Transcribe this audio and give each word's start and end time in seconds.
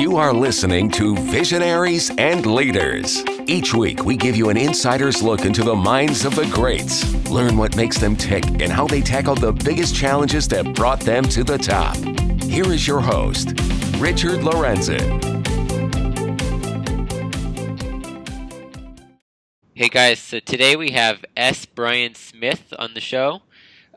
You 0.00 0.16
are 0.16 0.32
listening 0.32 0.90
to 0.92 1.14
Visionaries 1.14 2.10
and 2.16 2.46
Leaders. 2.46 3.22
Each 3.46 3.74
week, 3.74 4.02
we 4.02 4.16
give 4.16 4.34
you 4.34 4.48
an 4.48 4.56
insider's 4.56 5.22
look 5.22 5.44
into 5.44 5.62
the 5.62 5.76
minds 5.76 6.24
of 6.24 6.34
the 6.34 6.46
greats, 6.46 7.04
learn 7.28 7.58
what 7.58 7.76
makes 7.76 7.98
them 7.98 8.16
tick, 8.16 8.46
and 8.46 8.72
how 8.72 8.86
they 8.86 9.02
tackled 9.02 9.42
the 9.42 9.52
biggest 9.52 9.94
challenges 9.94 10.48
that 10.48 10.74
brought 10.74 11.00
them 11.00 11.24
to 11.24 11.44
the 11.44 11.58
top. 11.58 11.98
Here 12.44 12.72
is 12.72 12.86
your 12.86 13.00
host, 13.00 13.48
Richard 13.98 14.40
Lorenzen. 14.40 15.20
Hey 19.74 19.90
guys, 19.90 20.18
so 20.18 20.40
today 20.40 20.76
we 20.76 20.92
have 20.92 21.26
S. 21.36 21.66
Brian 21.66 22.14
Smith 22.14 22.72
on 22.78 22.94
the 22.94 23.02
show. 23.02 23.42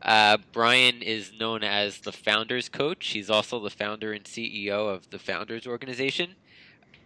Uh, 0.03 0.37
Brian 0.51 1.01
is 1.01 1.31
known 1.39 1.63
as 1.63 1.99
the 1.99 2.11
Founders 2.11 2.67
Coach. 2.67 3.07
He's 3.07 3.29
also 3.29 3.59
the 3.59 3.69
founder 3.69 4.11
and 4.11 4.25
CEO 4.25 4.93
of 4.93 5.09
the 5.09 5.19
Founders 5.19 5.65
Organization. 5.65 6.35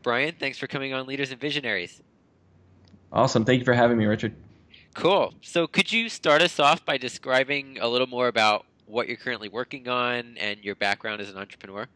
Brian, 0.02 0.34
thanks 0.40 0.58
for 0.58 0.68
coming 0.68 0.94
on 0.94 1.06
Leaders 1.06 1.32
and 1.32 1.40
Visionaries. 1.40 2.02
Awesome. 3.12 3.46
Thank 3.46 3.60
you 3.60 3.66
for 3.66 3.74
having 3.74 3.98
me, 3.98 4.06
Richard. 4.06 4.34
Cool. 4.96 5.34
So, 5.42 5.68
could 5.68 5.92
you 5.92 6.10
start 6.10 6.42
us 6.42 6.60
off 6.60 6.84
by 6.84 6.98
describing 6.98 7.78
a 7.80 7.88
little 7.88 8.08
more 8.08 8.28
about 8.28 8.66
what 8.88 9.08
you're 9.08 9.18
currently 9.18 9.48
working 9.48 9.88
on 9.88 10.36
and 10.38 10.64
your 10.64 10.76
background 10.76 11.22
as 11.22 11.30
an 11.30 11.38
entrepreneur? 11.38 11.88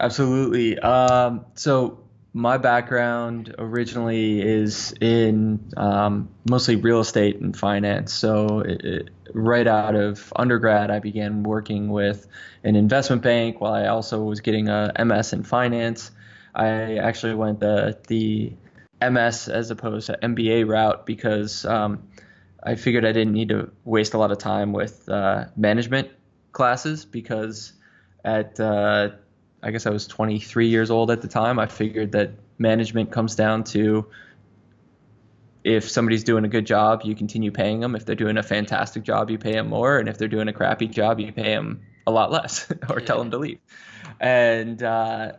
Absolutely. 0.00 0.78
Um, 0.80 1.46
so, 1.54 2.00
my 2.36 2.58
background 2.58 3.54
originally 3.56 4.42
is 4.42 4.92
in 5.00 5.72
um, 5.78 6.28
mostly 6.46 6.76
real 6.76 7.00
estate 7.00 7.40
and 7.40 7.56
finance. 7.56 8.12
So, 8.12 8.60
it, 8.60 9.08
right 9.32 9.66
out 9.66 9.94
of 9.94 10.34
undergrad, 10.36 10.90
I 10.90 10.98
began 10.98 11.44
working 11.44 11.88
with 11.88 12.26
an 12.62 12.76
investment 12.76 13.22
bank 13.22 13.62
while 13.62 13.72
I 13.72 13.86
also 13.86 14.22
was 14.22 14.40
getting 14.40 14.68
a 14.68 14.92
MS 15.02 15.32
in 15.32 15.44
finance. 15.44 16.10
I 16.54 16.98
actually 16.98 17.34
went 17.36 17.60
the 17.60 17.96
the 18.06 18.52
MS 19.00 19.48
as 19.48 19.70
opposed 19.70 20.08
to 20.08 20.18
MBA 20.22 20.68
route 20.68 21.06
because 21.06 21.64
um, 21.64 22.06
I 22.62 22.74
figured 22.74 23.06
I 23.06 23.12
didn't 23.12 23.32
need 23.32 23.48
to 23.48 23.70
waste 23.86 24.12
a 24.12 24.18
lot 24.18 24.30
of 24.30 24.36
time 24.36 24.74
with 24.74 25.08
uh, 25.08 25.46
management 25.56 26.10
classes 26.52 27.06
because 27.06 27.72
at 28.26 28.60
uh, 28.60 29.12
I 29.66 29.72
guess 29.72 29.84
I 29.84 29.90
was 29.90 30.06
23 30.06 30.68
years 30.68 30.92
old 30.92 31.10
at 31.10 31.22
the 31.22 31.26
time. 31.26 31.58
I 31.58 31.66
figured 31.66 32.12
that 32.12 32.30
management 32.56 33.10
comes 33.10 33.34
down 33.34 33.64
to 33.64 34.06
if 35.64 35.90
somebody's 35.90 36.22
doing 36.22 36.44
a 36.44 36.48
good 36.48 36.66
job, 36.66 37.02
you 37.02 37.16
continue 37.16 37.50
paying 37.50 37.80
them. 37.80 37.96
If 37.96 38.04
they're 38.04 38.14
doing 38.14 38.36
a 38.36 38.44
fantastic 38.44 39.02
job, 39.02 39.28
you 39.28 39.38
pay 39.38 39.54
them 39.54 39.68
more. 39.68 39.98
And 39.98 40.08
if 40.08 40.18
they're 40.18 40.28
doing 40.28 40.46
a 40.46 40.52
crappy 40.52 40.86
job, 40.86 41.18
you 41.18 41.32
pay 41.32 41.52
them 41.52 41.82
a 42.06 42.12
lot 42.12 42.30
less 42.30 42.72
or 42.88 43.00
tell 43.00 43.18
them 43.18 43.32
to 43.32 43.38
leave. 43.38 43.58
And 44.20 44.80
uh, 44.80 45.32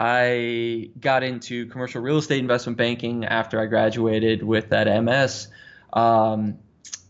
I 0.00 0.88
got 0.98 1.22
into 1.22 1.66
commercial 1.66 2.00
real 2.00 2.16
estate 2.16 2.38
investment 2.38 2.78
banking 2.78 3.26
after 3.26 3.60
I 3.60 3.66
graduated 3.66 4.42
with 4.42 4.70
that 4.70 4.84
MS. 5.04 5.48
Um, 5.92 6.58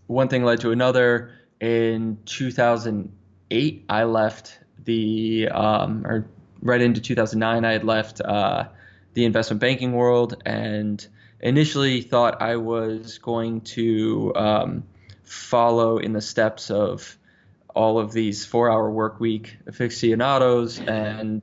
one 0.08 0.26
thing 0.26 0.42
led 0.42 0.62
to 0.62 0.72
another. 0.72 1.30
In 1.60 2.18
2008, 2.26 3.84
I 3.88 4.02
left 4.02 4.58
the 4.84 5.48
um, 5.48 6.06
or 6.06 6.26
right 6.60 6.80
into 6.80 7.00
2009, 7.00 7.64
I 7.64 7.72
had 7.72 7.84
left 7.84 8.20
uh, 8.20 8.68
the 9.14 9.24
investment 9.24 9.60
banking 9.60 9.92
world 9.92 10.40
and 10.46 11.04
initially 11.40 12.02
thought 12.02 12.40
I 12.40 12.56
was 12.56 13.18
going 13.18 13.62
to 13.62 14.32
um, 14.36 14.84
follow 15.24 15.98
in 15.98 16.12
the 16.12 16.20
steps 16.20 16.70
of 16.70 17.18
all 17.74 17.98
of 17.98 18.12
these 18.12 18.44
four-hour 18.46 18.90
work 18.90 19.18
week 19.18 19.56
aficionados, 19.66 20.78
and 20.78 21.42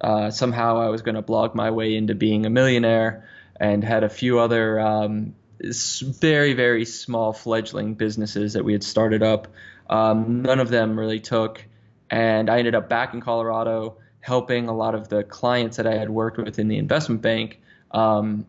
uh, 0.00 0.30
somehow 0.30 0.80
I 0.80 0.88
was 0.88 1.02
going 1.02 1.14
to 1.14 1.22
blog 1.22 1.54
my 1.54 1.70
way 1.70 1.94
into 1.94 2.14
being 2.14 2.46
a 2.46 2.50
millionaire, 2.50 3.28
and 3.56 3.84
had 3.84 4.02
a 4.02 4.08
few 4.08 4.40
other 4.40 4.80
um, 4.80 5.34
very 5.60 6.54
very 6.54 6.84
small 6.84 7.32
fledgling 7.32 7.94
businesses 7.94 8.54
that 8.54 8.64
we 8.64 8.72
had 8.72 8.82
started 8.82 9.22
up. 9.22 9.48
Um, 9.88 10.42
none 10.42 10.58
of 10.58 10.70
them 10.70 10.98
really 10.98 11.20
took 11.20 11.64
and 12.12 12.50
I 12.50 12.58
ended 12.58 12.74
up 12.74 12.90
back 12.90 13.14
in 13.14 13.22
Colorado 13.22 13.96
helping 14.20 14.68
a 14.68 14.76
lot 14.76 14.94
of 14.94 15.08
the 15.08 15.24
clients 15.24 15.78
that 15.78 15.86
I 15.86 15.96
had 15.96 16.10
worked 16.10 16.36
with 16.36 16.58
in 16.58 16.68
the 16.68 16.76
investment 16.76 17.22
bank 17.22 17.58
um, 17.90 18.46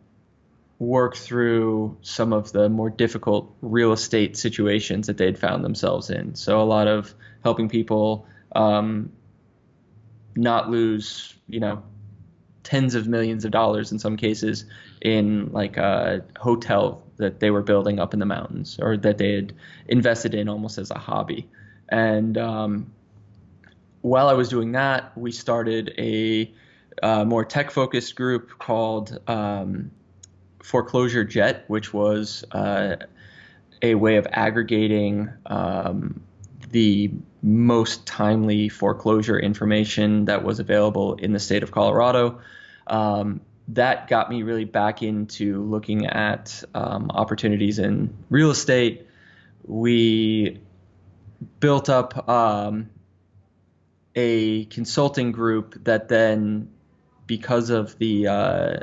work 0.79 1.15
through 1.15 1.97
some 2.01 2.33
of 2.33 2.51
the 2.51 2.67
more 2.67 2.89
difficult 2.89 3.55
real 3.61 3.93
estate 3.93 4.35
situations 4.35 5.07
that 5.07 5.17
they'd 5.17 5.39
found 5.39 5.63
themselves 5.63 6.09
in. 6.09 6.35
So 6.35 6.61
a 6.61 6.65
lot 6.65 6.89
of 6.89 7.15
helping 7.41 7.69
people 7.69 8.27
um, 8.53 9.13
not 10.35 10.69
lose, 10.69 11.33
you 11.47 11.61
know, 11.61 11.83
tens 12.63 12.95
of 12.95 13.07
millions 13.07 13.45
of 13.45 13.51
dollars 13.51 13.93
in 13.93 13.99
some 13.99 14.17
cases 14.17 14.65
in 15.01 15.53
like 15.53 15.77
a 15.77 16.25
hotel 16.37 17.01
that 17.15 17.39
they 17.39 17.49
were 17.49 17.61
building 17.61 17.99
up 17.99 18.13
in 18.13 18.19
the 18.19 18.25
mountains 18.25 18.77
or 18.81 18.97
that 18.97 19.17
they 19.17 19.35
had 19.35 19.53
invested 19.87 20.33
in 20.33 20.49
almost 20.49 20.77
as 20.77 20.91
a 20.91 20.97
hobby. 20.97 21.49
And 21.87 22.37
um, 22.37 22.91
while 24.03 24.27
I 24.27 24.33
was 24.33 24.49
doing 24.49 24.73
that, 24.73 25.17
we 25.17 25.31
started 25.31 25.93
a 25.97 26.53
uh, 27.01 27.23
more 27.23 27.45
tech 27.45 27.71
focused 27.71 28.15
group 28.15 28.59
called 28.59 29.17
um, 29.27 29.91
Foreclosure 30.61 31.23
Jet, 31.23 31.63
which 31.69 31.93
was 31.93 32.43
uh, 32.51 32.97
a 33.81 33.95
way 33.95 34.17
of 34.17 34.27
aggregating 34.29 35.29
um, 35.45 36.21
the 36.69 37.11
most 37.41 38.05
timely 38.05 38.67
foreclosure 38.67 39.39
information 39.39 40.25
that 40.25 40.43
was 40.43 40.59
available 40.59 41.15
in 41.15 41.31
the 41.31 41.39
state 41.39 41.63
of 41.63 41.71
Colorado. 41.71 42.41
Um, 42.87 43.39
that 43.69 44.09
got 44.09 44.29
me 44.29 44.43
really 44.43 44.65
back 44.65 45.01
into 45.01 45.63
looking 45.63 46.07
at 46.07 46.61
um, 46.75 47.09
opportunities 47.09 47.79
in 47.79 48.13
real 48.29 48.51
estate. 48.51 49.07
We 49.65 50.59
built 51.61 51.87
up 51.87 52.27
um, 52.27 52.89
a 54.15 54.65
consulting 54.65 55.31
group 55.31 55.83
that 55.85 56.07
then, 56.07 56.69
because 57.25 57.69
of 57.69 57.97
the 57.97 58.27
uh, 58.27 58.79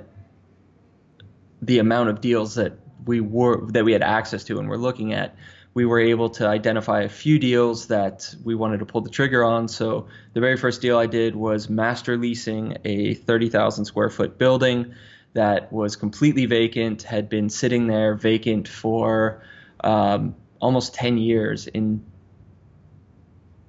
the 1.62 1.78
amount 1.78 2.08
of 2.08 2.20
deals 2.20 2.54
that 2.54 2.72
we 3.04 3.20
were 3.20 3.70
that 3.72 3.84
we 3.84 3.92
had 3.92 4.02
access 4.02 4.44
to 4.44 4.58
and 4.58 4.68
were 4.68 4.78
looking 4.78 5.12
at, 5.12 5.36
we 5.74 5.84
were 5.84 6.00
able 6.00 6.30
to 6.30 6.46
identify 6.46 7.02
a 7.02 7.08
few 7.08 7.38
deals 7.38 7.88
that 7.88 8.34
we 8.42 8.54
wanted 8.54 8.78
to 8.78 8.86
pull 8.86 9.02
the 9.02 9.10
trigger 9.10 9.44
on. 9.44 9.68
So 9.68 10.08
the 10.32 10.40
very 10.40 10.56
first 10.56 10.80
deal 10.80 10.98
I 10.98 11.06
did 11.06 11.36
was 11.36 11.68
master 11.68 12.16
leasing 12.16 12.78
a 12.84 13.14
30,000 13.14 13.84
square 13.84 14.10
foot 14.10 14.38
building 14.38 14.94
that 15.32 15.72
was 15.72 15.94
completely 15.94 16.46
vacant, 16.46 17.02
had 17.02 17.28
been 17.28 17.50
sitting 17.50 17.86
there 17.86 18.16
vacant 18.16 18.66
for 18.66 19.42
um, 19.84 20.34
almost 20.60 20.94
10 20.94 21.18
years 21.18 21.68
in 21.68 22.04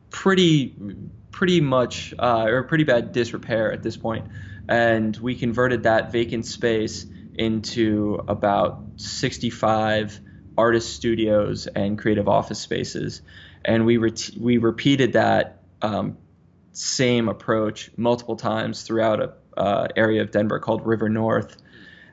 pretty 0.09 0.75
pretty 1.31 1.61
much 1.61 2.13
uh, 2.17 2.45
or 2.47 2.63
pretty 2.63 2.83
bad 2.83 3.11
disrepair 3.11 3.71
at 3.71 3.83
this 3.83 3.97
point, 3.97 4.27
and 4.67 5.15
we 5.17 5.35
converted 5.35 5.83
that 5.83 6.11
vacant 6.11 6.45
space 6.45 7.05
into 7.33 8.23
about 8.27 8.83
65 8.97 10.19
artist 10.57 10.93
studios 10.93 11.67
and 11.67 11.97
creative 11.97 12.27
office 12.27 12.59
spaces, 12.59 13.21
and 13.65 13.85
we 13.85 13.97
re- 13.97 14.13
we 14.39 14.57
repeated 14.57 15.13
that 15.13 15.61
um, 15.81 16.17
same 16.73 17.29
approach 17.29 17.91
multiple 17.97 18.35
times 18.35 18.83
throughout 18.83 19.21
a 19.21 19.33
uh, 19.57 19.87
area 19.95 20.21
of 20.21 20.31
Denver 20.31 20.59
called 20.59 20.85
River 20.85 21.09
North. 21.09 21.57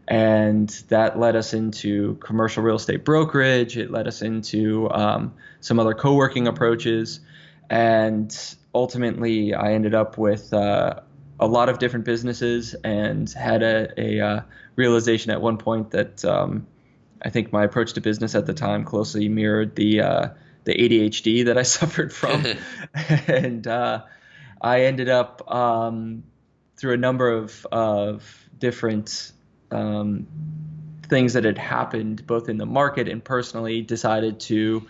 And 0.07 0.69
that 0.89 1.19
led 1.19 1.37
us 1.37 1.53
into 1.53 2.15
commercial 2.17 2.62
real 2.62 2.77
estate 2.77 3.05
brokerage. 3.05 3.77
It 3.77 3.91
led 3.91 4.09
us 4.09 4.23
into 4.23 4.91
um, 4.91 5.34
some 5.61 5.78
other 5.78 5.95
co 5.95 6.15
working 6.15 6.49
approaches. 6.49 7.21
And 7.69 8.34
ultimately, 8.75 9.55
I 9.55 9.73
ended 9.73 9.95
up 9.95 10.19
with 10.19 10.53
uh, 10.53 11.01
a 11.41 11.47
lot 11.47 11.69
of 11.69 11.79
different 11.79 12.05
businesses 12.05 12.75
and 12.84 13.31
had 13.31 13.63
a, 13.63 13.89
a 14.01 14.21
uh, 14.21 14.41
realization 14.77 15.31
at 15.31 15.41
one 15.41 15.59
point 15.59 15.91
that 15.91 16.25
um, 16.25 16.66
I 17.22 17.31
think 17.31 17.53
my 17.53 17.65
approach 17.65 17.92
to 17.95 18.01
business 18.01 18.34
at 18.34 18.47
the 18.47 18.54
time 18.54 18.84
closely 18.84 19.28
mirrored 19.28 19.77
the 19.77 20.01
uh, 20.01 20.28
the 20.65 20.75
ADHD 20.75 21.47
that 21.47 21.57
I 21.57 21.63
suffered 21.78 22.13
from, 22.13 22.45
and 23.27 23.66
uh, 23.66 24.03
I 24.60 24.83
ended 24.83 25.09
up 25.09 25.51
um, 25.53 26.25
through 26.77 26.95
a 26.95 26.98
number 26.98 27.31
of 27.31 27.66
of 27.72 28.48
different 28.59 29.33
um, 29.71 30.27
things 31.09 31.33
that 31.33 31.45
had 31.45 31.59
happened 31.59 32.27
both 32.27 32.48
in 32.48 32.59
the 32.59 32.66
market 32.66 33.09
and 33.09 33.22
personally 33.25 33.81
decided 33.81 34.41
to 34.41 34.87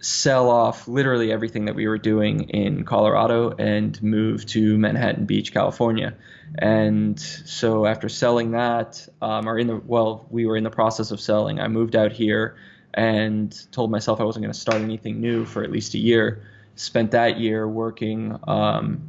sell 0.00 0.48
off 0.48 0.88
literally 0.88 1.30
everything 1.30 1.66
that 1.66 1.74
we 1.74 1.86
were 1.86 1.98
doing 1.98 2.48
in 2.48 2.84
Colorado 2.84 3.50
and 3.50 4.02
move 4.02 4.46
to 4.46 4.78
Manhattan 4.78 5.26
Beach, 5.26 5.52
California. 5.52 6.14
And 6.58 7.20
so 7.20 7.86
after 7.86 8.08
selling 8.08 8.52
that, 8.52 9.06
um, 9.20 9.48
or 9.48 9.58
in 9.58 9.66
the 9.66 9.76
well, 9.76 10.26
we 10.30 10.46
were 10.46 10.56
in 10.56 10.64
the 10.64 10.70
process 10.70 11.10
of 11.10 11.20
selling. 11.20 11.60
I 11.60 11.68
moved 11.68 11.94
out 11.94 12.12
here 12.12 12.56
and 12.94 13.54
told 13.72 13.90
myself 13.90 14.20
I 14.20 14.24
wasn't 14.24 14.44
going 14.44 14.52
to 14.52 14.58
start 14.58 14.80
anything 14.80 15.20
new 15.20 15.44
for 15.44 15.62
at 15.62 15.70
least 15.70 15.94
a 15.94 15.98
year. 15.98 16.46
Spent 16.76 17.10
that 17.10 17.38
year 17.38 17.68
working 17.68 18.38
um, 18.48 19.02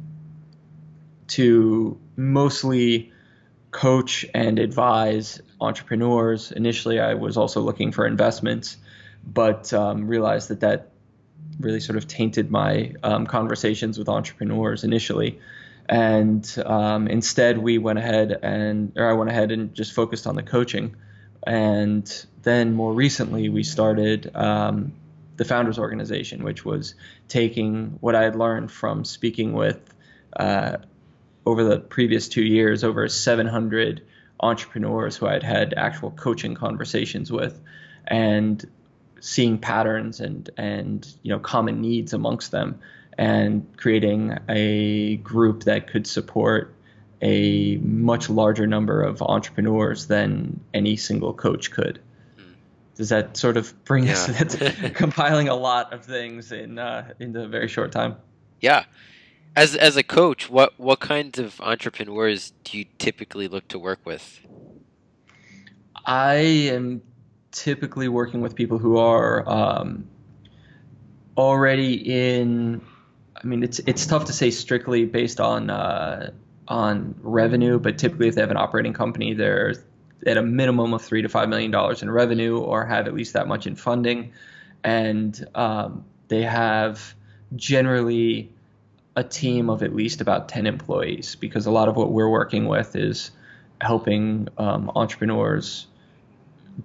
to 1.28 1.98
mostly 2.16 3.12
coach 3.70 4.26
and 4.34 4.58
advise 4.58 5.40
entrepreneurs. 5.60 6.52
Initially, 6.52 7.00
I 7.00 7.14
was 7.14 7.36
also 7.36 7.62
looking 7.62 7.90
for 7.90 8.06
investments, 8.06 8.76
but 9.24 9.72
um, 9.72 10.06
realized 10.06 10.48
that 10.48 10.60
that 10.60 10.90
really 11.60 11.80
sort 11.80 11.96
of 11.96 12.06
tainted 12.06 12.50
my 12.50 12.92
um, 13.02 13.26
conversations 13.26 13.98
with 13.98 14.08
entrepreneurs 14.08 14.84
initially. 14.84 15.38
And 15.88 16.48
um, 16.64 17.08
instead, 17.08 17.58
we 17.58 17.78
went 17.78 17.98
ahead 17.98 18.38
and, 18.42 18.92
or 18.96 19.08
I 19.08 19.12
went 19.14 19.30
ahead 19.30 19.50
and 19.52 19.74
just 19.74 19.92
focused 19.92 20.26
on 20.26 20.36
the 20.36 20.42
coaching. 20.42 20.96
And 21.44 22.26
then 22.42 22.74
more 22.74 22.92
recently, 22.92 23.48
we 23.48 23.62
started 23.62 24.34
um, 24.34 24.92
the 25.36 25.44
Founders 25.44 25.78
Organization, 25.78 26.44
which 26.44 26.64
was 26.64 26.94
taking 27.28 27.98
what 28.00 28.14
I 28.14 28.22
had 28.22 28.36
learned 28.36 28.70
from 28.70 29.04
speaking 29.04 29.52
with 29.52 29.80
uh, 30.36 30.78
over 31.44 31.64
the 31.64 31.80
previous 31.80 32.28
two 32.28 32.44
years 32.44 32.84
over 32.84 33.08
700 33.08 34.02
entrepreneurs 34.40 35.16
who 35.16 35.26
I 35.26 35.32
had 35.34 35.42
had 35.42 35.74
actual 35.76 36.10
coaching 36.10 36.54
conversations 36.54 37.30
with, 37.30 37.60
and 38.06 38.64
seeing 39.22 39.56
patterns 39.56 40.20
and 40.20 40.50
and 40.56 41.08
you 41.22 41.30
know 41.30 41.38
common 41.38 41.80
needs 41.80 42.12
amongst 42.12 42.50
them, 42.50 42.78
and 43.16 43.66
creating 43.76 44.36
a 44.48 45.16
group 45.16 45.64
that 45.64 45.86
could 45.86 46.06
support 46.06 46.74
a 47.22 47.76
much 47.76 48.28
larger 48.28 48.66
number 48.66 49.00
of 49.00 49.22
entrepreneurs 49.22 50.08
than 50.08 50.60
any 50.74 50.96
single 50.96 51.32
coach 51.32 51.70
could. 51.70 52.00
Does 52.96 53.08
that 53.08 53.36
sort 53.36 53.56
of 53.56 53.72
bring 53.84 54.04
yeah. 54.04 54.12
us? 54.12 54.26
That's 54.26 54.56
compiling 54.94 55.48
a 55.48 55.54
lot 55.54 55.92
of 55.92 56.04
things 56.04 56.52
in 56.52 56.78
uh, 56.78 57.14
in 57.18 57.34
a 57.34 57.48
very 57.48 57.68
short 57.68 57.92
time. 57.92 58.16
Yeah, 58.60 58.84
as 59.56 59.74
as 59.74 59.96
a 59.96 60.02
coach, 60.02 60.50
what 60.50 60.78
what 60.78 61.00
kinds 61.00 61.38
of 61.38 61.60
entrepreneurs 61.60 62.52
do 62.64 62.78
you 62.78 62.84
typically 62.98 63.48
look 63.48 63.68
to 63.68 63.78
work 63.78 64.00
with? 64.04 64.40
I 66.04 66.34
am 66.34 67.02
typically 67.52 68.08
working 68.08 68.40
with 68.40 68.54
people 68.54 68.78
who 68.78 68.96
are 68.96 69.48
um, 69.48 70.08
already 71.36 71.94
in. 71.94 72.82
I 73.36 73.46
mean, 73.46 73.62
it's 73.62 73.78
it's 73.80 74.06
tough 74.06 74.26
to 74.26 74.32
say 74.32 74.50
strictly 74.50 75.04
based 75.04 75.40
on 75.40 75.70
uh, 75.70 76.32
on 76.68 77.14
revenue, 77.22 77.78
but 77.78 77.98
typically, 77.98 78.28
if 78.28 78.34
they 78.34 78.40
have 78.40 78.50
an 78.50 78.56
operating 78.56 78.92
company, 78.92 79.34
they're 79.34 79.74
at 80.26 80.36
a 80.36 80.42
minimum 80.42 80.94
of 80.94 81.02
three 81.02 81.22
to 81.22 81.28
five 81.28 81.48
million 81.48 81.70
dollars 81.70 82.02
in 82.02 82.10
revenue, 82.10 82.58
or 82.58 82.84
have 82.84 83.06
at 83.06 83.14
least 83.14 83.34
that 83.34 83.46
much 83.46 83.66
in 83.66 83.76
funding, 83.76 84.32
and 84.82 85.46
um, 85.54 86.04
they 86.28 86.42
have 86.42 87.14
generally 87.54 88.50
a 89.16 89.22
team 89.22 89.68
of 89.68 89.82
at 89.82 89.94
least 89.94 90.20
about 90.20 90.48
10 90.48 90.66
employees 90.66 91.36
because 91.36 91.66
a 91.66 91.70
lot 91.70 91.88
of 91.88 91.96
what 91.96 92.10
we're 92.10 92.30
working 92.30 92.66
with 92.66 92.96
is 92.96 93.30
helping 93.80 94.48
um, 94.56 94.90
entrepreneurs 94.96 95.86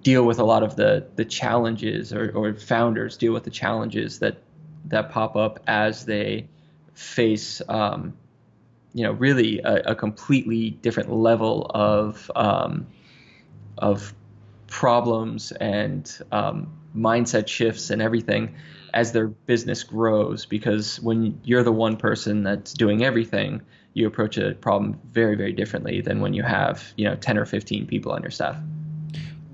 deal 0.03 0.23
with 0.23 0.39
a 0.39 0.43
lot 0.43 0.63
of 0.63 0.75
the 0.75 1.07
the 1.15 1.25
challenges 1.25 2.13
or, 2.13 2.31
or 2.35 2.53
founders 2.53 3.17
deal 3.17 3.33
with 3.33 3.43
the 3.43 3.49
challenges 3.49 4.19
that 4.19 4.37
that 4.85 5.09
pop 5.11 5.35
up 5.35 5.59
as 5.67 6.05
they 6.05 6.47
face 6.93 7.61
um, 7.69 8.13
you 8.93 9.03
know 9.03 9.11
really 9.11 9.59
a, 9.59 9.91
a, 9.91 9.95
completely 9.95 10.71
different 10.71 11.11
level 11.11 11.69
of 11.73 12.31
um, 12.35 12.87
of 13.77 14.13
problems 14.67 15.51
and 15.53 16.19
um, 16.31 16.71
mindset 16.95 17.47
shifts 17.47 17.89
and 17.89 18.01
everything 18.01 18.55
as 18.93 19.11
their 19.11 19.27
business 19.27 19.83
grows. 19.83 20.45
Because 20.45 20.99
when 21.01 21.39
you're 21.43 21.63
the 21.63 21.71
one 21.71 21.95
person 21.97 22.43
that's 22.43 22.73
doing 22.73 23.03
everything 23.03 23.61
you 23.93 24.05
approach 24.05 24.37
a 24.37 24.53
problem 24.53 24.99
very 25.11 25.35
very 25.35 25.51
differently 25.51 26.01
than 26.01 26.21
when 26.21 26.33
you 26.33 26.43
have 26.43 26.93
you 26.97 27.05
know 27.05 27.15
10 27.15 27.37
or 27.37 27.45
15 27.45 27.87
people 27.87 28.11
on 28.11 28.21
your 28.21 28.29
staff 28.29 28.55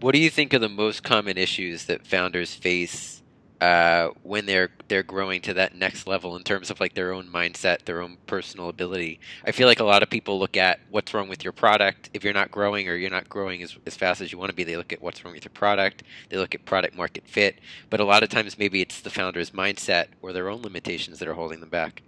what 0.04 0.14
do 0.14 0.20
you 0.20 0.30
think 0.30 0.54
are 0.54 0.60
the 0.60 0.68
most 0.68 1.02
common 1.02 1.38
issues 1.38 1.86
that 1.86 2.06
founders 2.06 2.54
face 2.54 3.22
uh, 3.62 4.10
when 4.24 4.46
they're 4.46 4.70
they're 4.90 5.02
growing 5.02 5.40
to 5.40 5.54
that 5.54 5.74
next 5.74 6.06
level 6.08 6.36
in 6.36 6.44
terms 6.44 6.70
of 6.70 6.82
like 6.82 6.94
their 6.94 7.14
own 7.14 7.26
mindset, 7.30 7.86
their 7.86 8.02
own 8.02 8.18
personal 8.28 8.68
ability. 8.68 9.22
I 9.46 9.54
feel 9.54 9.66
like 9.66 9.80
a 9.80 9.86
lot 9.86 10.04
of 10.04 10.10
people 10.10 10.38
look 10.38 10.58
at 10.58 10.82
what's 10.90 11.14
wrong 11.14 11.30
with 11.30 11.46
your 11.46 11.54
product. 11.54 12.10
If 12.14 12.26
you're 12.26 12.34
not 12.34 12.52
growing 12.52 12.90
or 12.90 12.96
you're 12.96 13.10
not 13.10 13.30
growing 13.30 13.64
as, 13.64 13.78
as 13.86 13.96
fast 13.96 14.20
as 14.20 14.30
you 14.34 14.38
want 14.38 14.50
to 14.50 14.56
be, 14.56 14.66
they 14.66 14.76
look 14.76 14.92
at 14.92 15.02
what's 15.02 15.24
wrong 15.24 15.34
with 15.34 15.46
your 15.46 15.54
product. 15.54 16.04
They 16.28 16.36
look 16.36 16.54
at 16.54 16.66
product 16.66 16.98
market 16.98 17.24
fit. 17.26 17.60
But 17.90 18.02
a 18.02 18.04
lot 18.04 18.24
of 18.24 18.30
times, 18.30 18.60
maybe 18.60 18.82
it's 18.82 19.00
the 19.00 19.10
founder's 19.10 19.52
mindset 19.52 20.08
or 20.22 20.34
their 20.34 20.50
own 20.50 20.64
limitations 20.64 21.20
that 21.20 21.30
are 21.30 21.34
holding 21.34 21.62
them 21.62 21.70
back. 21.70 22.02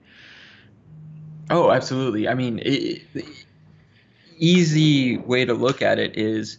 Oh, 1.50 1.72
absolutely. 1.72 2.28
I 2.28 2.34
mean, 2.34 2.60
it, 2.66 3.04
easy 4.38 5.16
way 5.16 5.46
to 5.46 5.54
look 5.54 5.82
at 5.82 5.98
it 5.98 6.18
is 6.18 6.58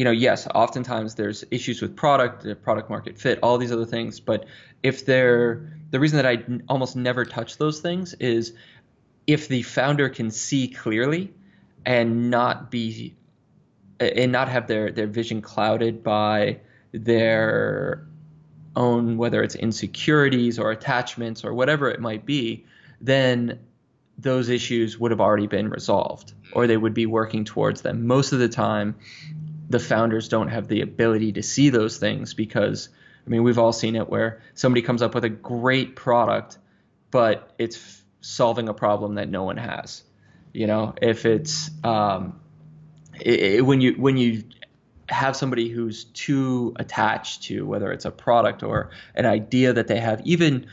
you 0.00 0.04
know, 0.04 0.12
yes, 0.12 0.46
oftentimes 0.54 1.14
there's 1.14 1.44
issues 1.50 1.82
with 1.82 1.94
product, 1.94 2.46
product 2.62 2.88
market 2.88 3.18
fit, 3.18 3.38
all 3.42 3.58
these 3.58 3.70
other 3.70 3.84
things. 3.84 4.18
But 4.18 4.46
if 4.82 5.04
they're 5.04 5.76
the 5.90 6.00
reason 6.00 6.16
that 6.16 6.24
I 6.24 6.42
almost 6.70 6.96
never 6.96 7.26
touch 7.26 7.58
those 7.58 7.80
things 7.80 8.14
is 8.14 8.54
if 9.26 9.48
the 9.48 9.60
founder 9.60 10.08
can 10.08 10.30
see 10.30 10.68
clearly 10.68 11.34
and 11.84 12.30
not 12.30 12.70
be 12.70 13.14
and 14.00 14.32
not 14.32 14.48
have 14.48 14.68
their 14.68 14.90
their 14.90 15.06
vision 15.06 15.42
clouded 15.42 16.02
by 16.02 16.60
their 16.92 18.06
own 18.76 19.18
whether 19.18 19.42
it's 19.42 19.54
insecurities 19.54 20.58
or 20.58 20.70
attachments 20.70 21.44
or 21.44 21.52
whatever 21.52 21.90
it 21.90 22.00
might 22.00 22.24
be, 22.24 22.64
then 23.02 23.58
those 24.16 24.48
issues 24.48 24.98
would 24.98 25.10
have 25.10 25.20
already 25.20 25.46
been 25.46 25.68
resolved 25.68 26.32
or 26.54 26.66
they 26.66 26.78
would 26.78 26.94
be 26.94 27.04
working 27.04 27.44
towards 27.44 27.82
them. 27.82 28.06
Most 28.06 28.32
of 28.32 28.38
the 28.38 28.48
time, 28.48 28.94
the 29.70 29.78
founders 29.78 30.28
don't 30.28 30.48
have 30.48 30.68
the 30.68 30.82
ability 30.82 31.32
to 31.32 31.42
see 31.42 31.70
those 31.70 31.96
things 31.96 32.34
because 32.34 32.90
I 33.26 33.30
mean 33.30 33.44
we've 33.44 33.58
all 33.58 33.72
seen 33.72 33.96
it 33.96 34.08
where 34.10 34.42
somebody 34.54 34.82
comes 34.82 35.00
up 35.00 35.14
with 35.14 35.24
a 35.24 35.30
great 35.30 35.96
product 35.96 36.58
but 37.10 37.54
it's 37.58 37.76
f- 37.76 38.04
solving 38.20 38.68
a 38.68 38.74
problem 38.74 39.14
that 39.14 39.28
no 39.28 39.44
one 39.44 39.56
has. 39.56 40.02
You 40.52 40.66
know 40.66 40.94
if 41.00 41.24
it's 41.24 41.70
um, 41.84 42.40
it, 43.18 43.40
it, 43.40 43.60
when 43.64 43.80
you 43.80 43.92
when 43.94 44.16
you 44.16 44.44
have 45.08 45.36
somebody 45.36 45.68
who's 45.68 46.04
too 46.04 46.72
attached 46.76 47.44
to 47.44 47.66
whether 47.66 47.90
it's 47.92 48.04
a 48.04 48.10
product 48.10 48.62
or 48.62 48.90
an 49.14 49.26
idea 49.26 49.72
that 49.72 49.88
they 49.88 49.98
have 49.98 50.20
even 50.24 50.66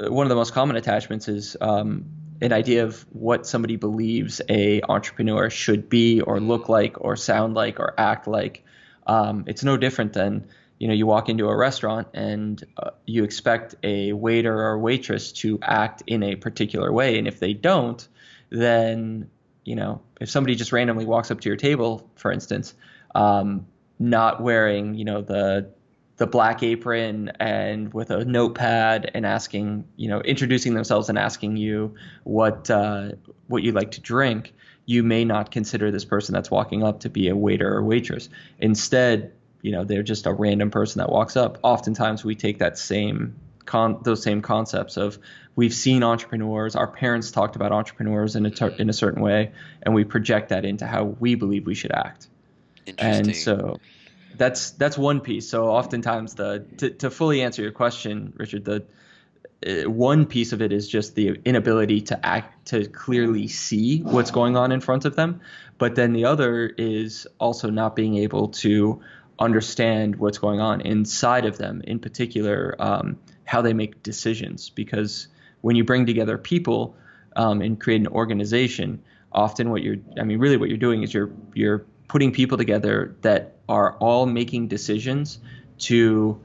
uh, 0.00 0.12
one 0.12 0.24
of 0.24 0.28
the 0.28 0.36
most 0.36 0.52
common 0.52 0.76
attachments 0.76 1.28
is 1.28 1.56
um, 1.60 2.06
an 2.40 2.52
idea 2.52 2.84
of 2.84 3.04
what 3.10 3.46
somebody 3.46 3.76
believes 3.76 4.40
a 4.48 4.80
entrepreneur 4.88 5.50
should 5.50 5.88
be 5.88 6.20
or 6.20 6.40
look 6.40 6.68
like 6.68 6.96
or 7.00 7.16
sound 7.16 7.54
like 7.54 7.80
or 7.80 7.94
act 7.98 8.26
like. 8.26 8.64
Um, 9.06 9.44
it's 9.46 9.64
no 9.64 9.76
different 9.76 10.12
than 10.12 10.48
you 10.78 10.88
know 10.88 10.94
you 10.94 11.06
walk 11.06 11.28
into 11.28 11.48
a 11.48 11.56
restaurant 11.56 12.08
and 12.12 12.62
uh, 12.76 12.90
you 13.06 13.24
expect 13.24 13.74
a 13.82 14.12
waiter 14.12 14.54
or 14.54 14.78
waitress 14.78 15.32
to 15.32 15.58
act 15.62 16.02
in 16.06 16.22
a 16.22 16.36
particular 16.36 16.92
way, 16.92 17.18
and 17.18 17.26
if 17.26 17.38
they 17.38 17.52
don't, 17.52 18.06
then 18.50 19.30
you 19.64 19.76
know 19.76 20.02
if 20.20 20.28
somebody 20.28 20.54
just 20.54 20.72
randomly 20.72 21.06
walks 21.06 21.30
up 21.30 21.40
to 21.40 21.48
your 21.48 21.56
table, 21.56 22.10
for 22.16 22.32
instance, 22.32 22.74
um, 23.14 23.66
not 23.98 24.42
wearing 24.42 24.94
you 24.94 25.04
know 25.04 25.22
the 25.22 25.70
the 26.16 26.26
black 26.26 26.62
apron 26.62 27.30
and 27.40 27.92
with 27.92 28.10
a 28.10 28.24
notepad 28.24 29.10
and 29.14 29.26
asking, 29.26 29.84
you 29.96 30.08
know, 30.08 30.20
introducing 30.20 30.74
themselves 30.74 31.08
and 31.08 31.18
asking 31.18 31.56
you 31.56 31.94
what 32.24 32.70
uh, 32.70 33.10
what 33.48 33.62
you 33.62 33.72
like 33.72 33.92
to 33.92 34.00
drink, 34.00 34.54
you 34.86 35.02
may 35.02 35.24
not 35.24 35.50
consider 35.50 35.90
this 35.90 36.04
person 36.04 36.32
that's 36.32 36.50
walking 36.50 36.82
up 36.82 37.00
to 37.00 37.10
be 37.10 37.28
a 37.28 37.36
waiter 37.36 37.72
or 37.74 37.82
waitress. 37.82 38.28
Instead, 38.58 39.32
you 39.60 39.72
know, 39.72 39.84
they're 39.84 40.02
just 40.02 40.26
a 40.26 40.32
random 40.32 40.70
person 40.70 41.00
that 41.00 41.10
walks 41.10 41.36
up. 41.36 41.58
Oftentimes, 41.62 42.24
we 42.24 42.34
take 42.34 42.58
that 42.58 42.78
same 42.78 43.34
con- 43.66 43.98
those 44.02 44.22
same 44.22 44.40
concepts 44.40 44.96
of 44.96 45.18
we've 45.54 45.74
seen 45.74 46.02
entrepreneurs, 46.02 46.76
our 46.76 46.86
parents 46.86 47.30
talked 47.30 47.56
about 47.56 47.72
entrepreneurs 47.72 48.36
in 48.36 48.46
a 48.46 48.50
ter- 48.50 48.74
in 48.78 48.88
a 48.88 48.92
certain 48.92 49.20
way, 49.20 49.52
and 49.82 49.94
we 49.94 50.04
project 50.04 50.48
that 50.48 50.64
into 50.64 50.86
how 50.86 51.04
we 51.04 51.34
believe 51.34 51.66
we 51.66 51.74
should 51.74 51.92
act. 51.92 52.28
Interesting. 52.86 53.26
And 53.26 53.36
so 53.36 53.76
that's 54.36 54.72
that's 54.72 54.98
one 54.98 55.20
piece. 55.20 55.48
So 55.48 55.68
oftentimes 55.68 56.34
the 56.34 56.64
to, 56.78 56.90
to 56.90 57.10
fully 57.10 57.42
answer 57.42 57.62
your 57.62 57.72
question, 57.72 58.32
Richard, 58.36 58.64
the 58.64 58.84
uh, 59.66 59.90
one 59.90 60.26
piece 60.26 60.52
of 60.52 60.60
it 60.60 60.72
is 60.72 60.88
just 60.88 61.14
the 61.14 61.40
inability 61.44 62.02
to 62.02 62.26
act 62.26 62.66
to 62.66 62.86
clearly 62.86 63.48
see 63.48 64.00
what's 64.00 64.30
going 64.30 64.56
on 64.56 64.72
in 64.72 64.80
front 64.80 65.04
of 65.04 65.16
them, 65.16 65.40
but 65.78 65.94
then 65.94 66.12
the 66.12 66.24
other 66.24 66.66
is 66.66 67.26
also 67.38 67.70
not 67.70 67.96
being 67.96 68.16
able 68.16 68.48
to 68.48 69.00
understand 69.38 70.16
what's 70.16 70.38
going 70.38 70.60
on 70.60 70.80
inside 70.80 71.44
of 71.44 71.58
them, 71.58 71.82
in 71.84 71.98
particular 71.98 72.74
um, 72.78 73.18
how 73.44 73.62
they 73.62 73.72
make 73.72 74.02
decisions. 74.02 74.70
Because 74.70 75.28
when 75.62 75.76
you 75.76 75.84
bring 75.84 76.06
together 76.06 76.38
people 76.38 76.96
um, 77.34 77.60
and 77.60 77.80
create 77.80 78.00
an 78.00 78.08
organization, 78.08 79.02
often 79.32 79.70
what 79.70 79.82
you're 79.82 79.96
I 80.18 80.24
mean 80.24 80.38
really 80.38 80.56
what 80.56 80.68
you're 80.68 80.78
doing 80.78 81.02
is 81.02 81.12
you're 81.12 81.30
you're 81.54 81.84
putting 82.08 82.32
people 82.32 82.58
together 82.58 83.16
that 83.22 83.55
are 83.68 83.96
all 83.98 84.26
making 84.26 84.68
decisions 84.68 85.38
to 85.78 86.40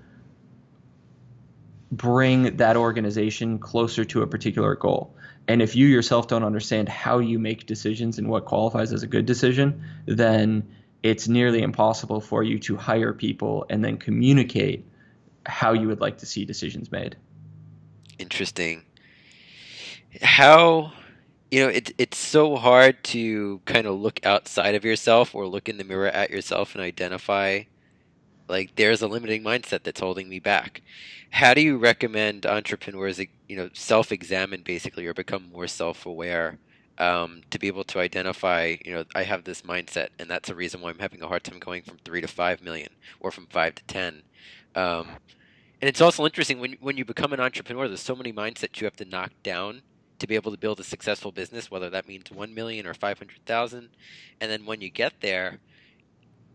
bring 1.91 2.57
that 2.57 2.77
organization 2.77 3.59
closer 3.59 4.05
to 4.05 4.21
a 4.21 4.27
particular 4.27 4.75
goal. 4.75 5.15
And 5.47 5.61
if 5.61 5.75
you 5.75 5.87
yourself 5.87 6.27
don't 6.27 6.43
understand 6.43 6.87
how 6.87 7.19
you 7.19 7.37
make 7.39 7.65
decisions 7.65 8.17
and 8.17 8.27
what 8.27 8.45
qualifies 8.45 8.93
as 8.93 9.03
a 9.03 9.07
good 9.07 9.25
decision, 9.25 9.83
then 10.05 10.67
it's 11.03 11.27
nearly 11.27 11.61
impossible 11.61 12.21
for 12.21 12.43
you 12.43 12.59
to 12.59 12.77
hire 12.77 13.13
people 13.13 13.65
and 13.69 13.83
then 13.83 13.97
communicate 13.97 14.85
how 15.45 15.73
you 15.73 15.87
would 15.87 15.99
like 15.99 16.19
to 16.19 16.25
see 16.25 16.45
decisions 16.45 16.91
made. 16.91 17.17
Interesting. 18.19 18.83
How 20.21 20.93
you 21.51 21.60
know 21.62 21.70
it, 21.70 21.91
it's 21.98 22.17
so 22.17 22.55
hard 22.55 23.03
to 23.03 23.60
kind 23.65 23.86
of 23.88 24.00
look 24.00 24.25
outside 24.25 24.75
of 24.75 24.86
yourself 24.86 25.36
or 25.36 25.48
look 25.48 25.70
in 25.70 25.77
the 25.77 25.84
mirror 25.84 26.08
at 26.08 26.29
yourself 26.31 26.75
and 26.75 26.84
identify 26.84 27.63
like 28.50 28.75
there's 28.75 29.01
a 29.01 29.08
limiting 29.08 29.43
mindset 29.43 29.84
that's 29.84 30.01
holding 30.01 30.27
me 30.29 30.39
back. 30.39 30.81
How 31.31 31.53
do 31.53 31.62
you 31.62 31.77
recommend 31.77 32.46
entrepreneurs 32.46 33.20
you 33.20 33.55
know 33.55 33.70
self-examine 33.74 34.63
basically 34.63 35.05
or 35.08 35.13
become 35.13 35.50
more 35.51 35.67
self-aware 35.67 36.58
um, 36.98 37.41
to 37.50 37.60
be 37.60 37.67
able 37.67 37.84
to 37.86 38.00
identify 38.00 38.75
you 38.86 38.93
know 38.93 39.03
i 39.15 39.24
have 39.24 39.43
this 39.43 39.63
mindset 39.63 40.10
and 40.20 40.29
that's 40.29 40.50
a 40.50 40.55
reason 40.55 40.81
why 40.81 40.89
i'm 40.89 41.00
having 41.00 41.22
a 41.22 41.27
hard 41.27 41.43
time 41.43 41.60
going 41.60 41.81
from 41.81 41.98
three 42.05 42.22
to 42.22 42.27
five 42.27 42.62
million 42.62 42.89
or 43.20 43.31
from 43.31 43.48
five 43.48 43.75
to 43.75 43.84
ten 43.86 44.22
um, 44.75 45.08
and 45.81 45.89
it's 45.89 46.01
also 46.01 46.25
interesting 46.25 46.60
when, 46.60 46.77
when 46.79 46.98
you 46.98 47.03
become 47.03 47.34
an 47.34 47.39
entrepreneur 47.39 47.88
there's 47.88 48.01
so 48.01 48.15
many 48.15 48.31
mindsets 48.31 48.79
you 48.79 48.86
have 48.86 48.96
to 48.96 49.05
knock 49.05 49.31
down 49.43 49.81
to 50.21 50.27
be 50.27 50.35
able 50.35 50.51
to 50.51 50.57
build 50.57 50.79
a 50.79 50.83
successful 50.83 51.31
business 51.31 51.69
whether 51.69 51.89
that 51.89 52.07
means 52.07 52.31
1 52.31 52.53
million 52.53 52.87
or 52.87 52.93
500000 52.93 53.89
and 54.39 54.51
then 54.51 54.65
when 54.65 54.81
you 54.81 54.89
get 54.89 55.13
there 55.21 55.59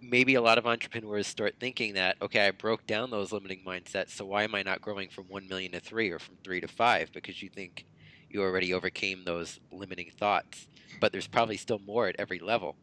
maybe 0.01 0.35
a 0.35 0.41
lot 0.41 0.59
of 0.59 0.67
entrepreneurs 0.67 1.27
start 1.27 1.55
thinking 1.59 1.95
that 1.95 2.17
okay 2.23 2.47
i 2.47 2.51
broke 2.51 2.87
down 2.87 3.11
those 3.11 3.33
limiting 3.33 3.63
mindsets 3.67 4.11
so 4.11 4.25
why 4.25 4.45
am 4.45 4.55
i 4.55 4.63
not 4.63 4.81
growing 4.81 5.09
from 5.09 5.25
1 5.25 5.49
million 5.49 5.73
to 5.73 5.81
3 5.81 6.11
or 6.11 6.19
from 6.19 6.37
3 6.45 6.61
to 6.61 6.69
5 6.69 7.13
because 7.13 7.43
you 7.43 7.49
think 7.49 7.85
you 8.31 8.43
already 8.43 8.73
overcame 8.73 9.25
those 9.25 9.61
limiting 9.71 10.11
thoughts 10.17 10.69
but 11.01 11.13
there's 11.13 11.27
probably 11.27 11.57
still 11.57 11.81
more 11.81 12.09
at 12.09 12.17
every 12.19 12.39
level. 12.39 12.77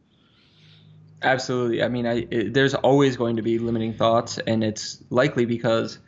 Absolutely. 1.22 1.82
I 1.82 1.88
mean 1.88 2.06
I, 2.06 2.26
it, 2.30 2.54
there's 2.54 2.74
always 2.74 3.16
going 3.16 3.36
to 3.36 3.42
be 3.42 3.58
limiting 3.58 3.94
thoughts 3.94 4.38
and 4.46 4.62
it's 4.62 5.02
likely 5.10 5.44
because 5.44 5.98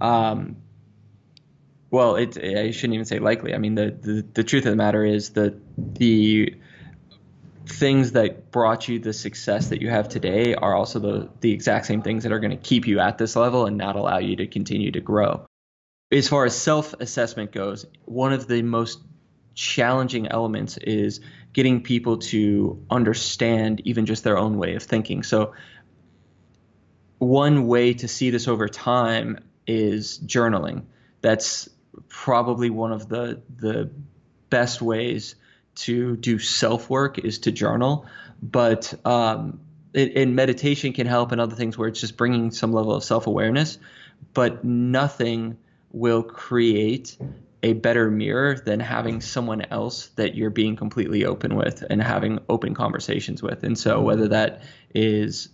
um, 0.00 0.56
well 1.92 2.16
it 2.16 2.36
i 2.36 2.72
shouldn't 2.72 2.94
even 2.94 3.04
say 3.04 3.20
likely 3.20 3.54
i 3.54 3.58
mean 3.58 3.76
the, 3.76 3.92
the, 4.00 4.26
the 4.34 4.42
truth 4.42 4.66
of 4.66 4.72
the 4.72 4.76
matter 4.76 5.04
is 5.04 5.30
that 5.30 5.54
the 5.76 6.52
things 7.66 8.12
that 8.12 8.50
brought 8.50 8.88
you 8.88 8.98
the 8.98 9.12
success 9.12 9.68
that 9.68 9.80
you 9.80 9.88
have 9.88 10.08
today 10.08 10.54
are 10.54 10.74
also 10.74 10.98
the 10.98 11.28
the 11.40 11.52
exact 11.52 11.86
same 11.86 12.02
things 12.02 12.24
that 12.24 12.32
are 12.32 12.40
going 12.40 12.50
to 12.50 12.56
keep 12.56 12.86
you 12.86 13.00
at 13.00 13.18
this 13.18 13.36
level 13.36 13.66
and 13.66 13.76
not 13.76 13.96
allow 13.96 14.18
you 14.18 14.36
to 14.36 14.46
continue 14.46 14.90
to 14.90 15.00
grow. 15.00 15.46
As 16.10 16.28
far 16.28 16.44
as 16.44 16.54
self-assessment 16.54 17.52
goes, 17.52 17.86
one 18.04 18.32
of 18.32 18.46
the 18.46 18.62
most 18.62 19.00
challenging 19.54 20.28
elements 20.28 20.76
is 20.78 21.20
getting 21.52 21.82
people 21.82 22.18
to 22.18 22.84
understand 22.90 23.80
even 23.84 24.06
just 24.06 24.24
their 24.24 24.38
own 24.38 24.58
way 24.58 24.74
of 24.74 24.82
thinking. 24.82 25.22
So 25.22 25.54
one 27.18 27.66
way 27.66 27.94
to 27.94 28.08
see 28.08 28.30
this 28.30 28.48
over 28.48 28.68
time 28.68 29.38
is 29.66 30.18
journaling. 30.18 30.84
That's 31.20 31.68
probably 32.08 32.70
one 32.70 32.92
of 32.92 33.08
the 33.08 33.40
the 33.56 33.90
best 34.50 34.82
ways 34.82 35.34
to 35.74 36.16
do 36.16 36.38
self 36.38 36.90
work 36.90 37.18
is 37.18 37.40
to 37.40 37.52
journal, 37.52 38.06
but 38.42 38.94
um, 39.06 39.60
it, 39.94 40.16
and 40.16 40.36
meditation 40.36 40.92
can 40.92 41.06
help 41.06 41.32
and 41.32 41.40
other 41.40 41.56
things 41.56 41.76
where 41.76 41.88
it's 41.88 42.00
just 42.00 42.16
bringing 42.16 42.50
some 42.50 42.72
level 42.72 42.94
of 42.94 43.04
self 43.04 43.26
awareness, 43.26 43.78
but 44.34 44.64
nothing 44.64 45.56
will 45.92 46.22
create 46.22 47.16
a 47.62 47.74
better 47.74 48.10
mirror 48.10 48.56
than 48.56 48.80
having 48.80 49.20
someone 49.20 49.62
else 49.70 50.06
that 50.16 50.34
you're 50.34 50.50
being 50.50 50.74
completely 50.74 51.24
open 51.24 51.54
with 51.54 51.84
and 51.88 52.02
having 52.02 52.40
open 52.48 52.74
conversations 52.74 53.42
with. 53.42 53.62
And 53.62 53.78
so 53.78 54.00
whether 54.00 54.28
that 54.28 54.62
is 54.94 55.48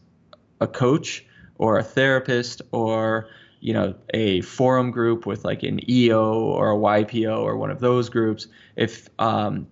a 0.60 0.66
coach 0.66 1.26
or 1.58 1.78
a 1.78 1.82
therapist 1.82 2.62
or 2.72 3.28
you 3.60 3.72
know 3.72 3.94
a 4.14 4.40
forum 4.42 4.90
group 4.90 5.26
with 5.26 5.44
like 5.44 5.62
an 5.62 5.80
EO 5.90 6.34
or 6.34 6.72
a 6.72 6.76
YPO 6.76 7.38
or 7.38 7.56
one 7.56 7.70
of 7.70 7.80
those 7.80 8.08
groups, 8.08 8.46
if 8.76 9.08
um, 9.18 9.66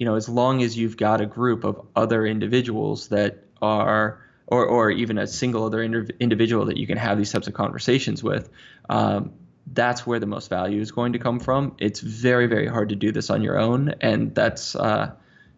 you 0.00 0.06
know, 0.06 0.14
as 0.14 0.30
long 0.30 0.62
as 0.62 0.78
you've 0.78 0.96
got 0.96 1.20
a 1.20 1.26
group 1.26 1.62
of 1.62 1.86
other 1.94 2.24
individuals 2.24 3.08
that 3.08 3.44
are, 3.60 4.18
or, 4.46 4.64
or 4.64 4.90
even 4.90 5.18
a 5.18 5.26
single 5.26 5.64
other 5.64 5.82
individual 5.82 6.64
that 6.64 6.78
you 6.78 6.86
can 6.86 6.96
have 6.96 7.18
these 7.18 7.30
types 7.30 7.46
of 7.46 7.52
conversations 7.52 8.22
with, 8.22 8.48
um, 8.88 9.34
that's 9.66 10.06
where 10.06 10.18
the 10.18 10.26
most 10.26 10.48
value 10.48 10.80
is 10.80 10.90
going 10.90 11.12
to 11.12 11.18
come 11.18 11.38
from. 11.38 11.76
It's 11.78 12.00
very, 12.00 12.46
very 12.46 12.66
hard 12.66 12.88
to 12.88 12.96
do 12.96 13.12
this 13.12 13.28
on 13.28 13.42
your 13.42 13.58
own, 13.58 13.90
and 14.00 14.34
that's 14.34 14.74
uh, 14.74 15.12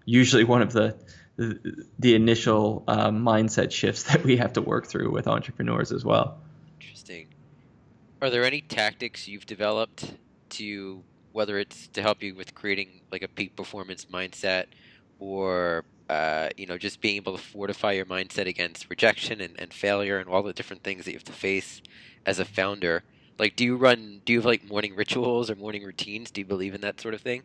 usually 0.05 0.45
one 0.45 0.61
of 0.61 0.73
the 0.73 0.97
the, 1.37 1.87
the 1.99 2.15
initial 2.15 2.85
uh, 2.89 3.11
mindset 3.11 3.71
shifts 3.71 4.03
that 4.13 4.25
we 4.25 4.37
have 4.39 4.55
to 4.55 4.61
work 4.61 4.89
through 4.89 5.13
with 5.13 5.29
entrepreneurs 5.29 5.93
as 5.93 6.05
well. 6.05 6.39
Interesting. 6.81 7.29
Are 8.23 8.31
there 8.31 8.45
any 8.45 8.61
tactics 8.61 9.27
you've 9.27 9.47
developed 9.47 10.15
to 10.51 11.03
whether 11.33 11.59
it's 11.59 11.89
to 11.89 12.03
help 12.03 12.23
you 12.23 12.37
with 12.37 12.55
creating 12.55 13.01
like 13.11 13.23
a 13.23 13.29
peak 13.29 13.57
performance 13.57 14.05
mindset 14.05 14.67
or 15.19 15.85
uh, 16.09 16.49
you 16.57 16.67
know 16.67 16.79
just 16.79 17.01
being 17.01 17.17
able 17.17 17.37
to 17.37 17.43
fortify 17.43 17.91
your 17.91 18.07
mindset 18.07 18.47
against 18.47 18.89
rejection 18.89 19.41
and, 19.41 19.59
and 19.59 19.75
failure 19.75 20.19
and 20.19 20.29
all 20.29 20.45
the 20.45 20.53
different 20.53 20.85
things 20.85 21.05
that 21.05 21.11
you 21.11 21.17
have 21.17 21.25
to 21.25 21.33
face 21.33 21.83
as 22.25 22.39
a 22.39 22.45
founder? 22.45 23.03
Like 23.41 23.57
do 23.57 23.65
you 23.65 23.77
run 23.77 24.23
do 24.25 24.33
you 24.33 24.39
have 24.39 24.47
like 24.47 24.63
morning 24.71 24.95
rituals 24.95 25.51
or 25.51 25.57
morning 25.57 25.83
routines? 25.83 26.31
Do 26.31 26.43
you 26.43 26.47
believe 26.47 26.77
in 26.77 26.83
that 26.83 27.01
sort 27.01 27.15
of 27.15 27.23
thing? 27.23 27.43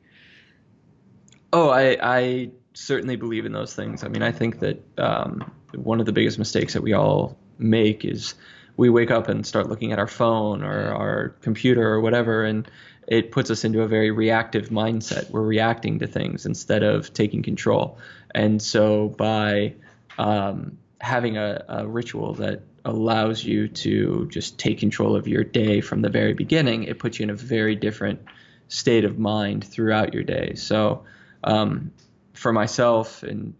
Oh 1.53 1.71
i 1.71 1.97
i 2.03 2.51
certainly 2.75 3.15
believe 3.15 3.47
in 3.47 3.51
those 3.51 3.73
things. 3.73 4.03
I 4.03 4.09
mean 4.09 4.21
i 4.21 4.31
think 4.31 4.59
that 4.59 4.79
um, 4.99 5.51
one 5.73 5.99
of 5.99 6.05
the 6.05 6.13
biggest 6.13 6.37
mistakes 6.37 6.73
that 6.73 6.83
we 6.83 6.93
all 6.93 7.35
make 7.57 8.05
is 8.05 8.35
we 8.77 8.89
wake 8.89 9.11
up 9.11 9.27
and 9.27 9.45
start 9.45 9.67
looking 9.67 9.91
at 9.91 9.99
our 9.99 10.07
phone 10.07 10.63
or 10.63 10.93
our 10.93 11.29
computer 11.41 11.87
or 11.87 11.99
whatever 11.99 12.43
and 12.43 12.69
it 13.07 13.31
puts 13.31 13.49
us 13.49 13.63
into 13.63 13.81
a 13.81 13.87
very 13.87 14.11
reactive 14.11 14.69
mindset. 14.69 15.29
We're 15.29 15.41
reacting 15.41 15.99
to 15.99 16.07
things 16.07 16.45
instead 16.45 16.83
of 16.83 17.13
taking 17.13 17.41
control. 17.41 17.97
And 18.35 18.61
so 18.61 19.07
by 19.07 19.75
um, 20.17 20.77
having 20.99 21.37
a, 21.37 21.63
a, 21.69 21.87
ritual 21.87 22.33
that 22.35 22.63
allows 22.83 23.43
you 23.43 23.69
to 23.69 24.27
just 24.29 24.59
take 24.59 24.79
control 24.79 25.15
of 25.15 25.27
your 25.27 25.43
day 25.43 25.79
from 25.79 26.01
the 26.01 26.09
very 26.09 26.33
beginning, 26.33 26.83
it 26.83 26.99
puts 26.99 27.19
you 27.19 27.23
in 27.23 27.29
a 27.29 27.35
very 27.35 27.75
different 27.75 28.19
state 28.67 29.05
of 29.05 29.17
mind 29.17 29.63
throughout 29.63 30.13
your 30.13 30.23
day. 30.23 30.55
So 30.55 31.05
um, 31.45 31.91
for 32.33 32.51
myself 32.51 33.23
and 33.23 33.53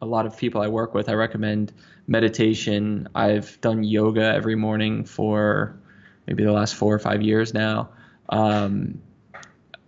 a 0.00 0.06
lot 0.06 0.26
of 0.26 0.36
people 0.36 0.60
I 0.60 0.68
work 0.68 0.94
with, 0.94 1.08
I 1.08 1.14
recommend 1.14 1.72
meditation. 2.06 3.08
I've 3.14 3.60
done 3.60 3.84
yoga 3.84 4.22
every 4.22 4.54
morning 4.54 5.04
for 5.04 5.78
maybe 6.26 6.44
the 6.44 6.52
last 6.52 6.74
four 6.74 6.94
or 6.94 6.98
five 6.98 7.22
years 7.22 7.54
now. 7.54 7.90
Um, 8.28 9.02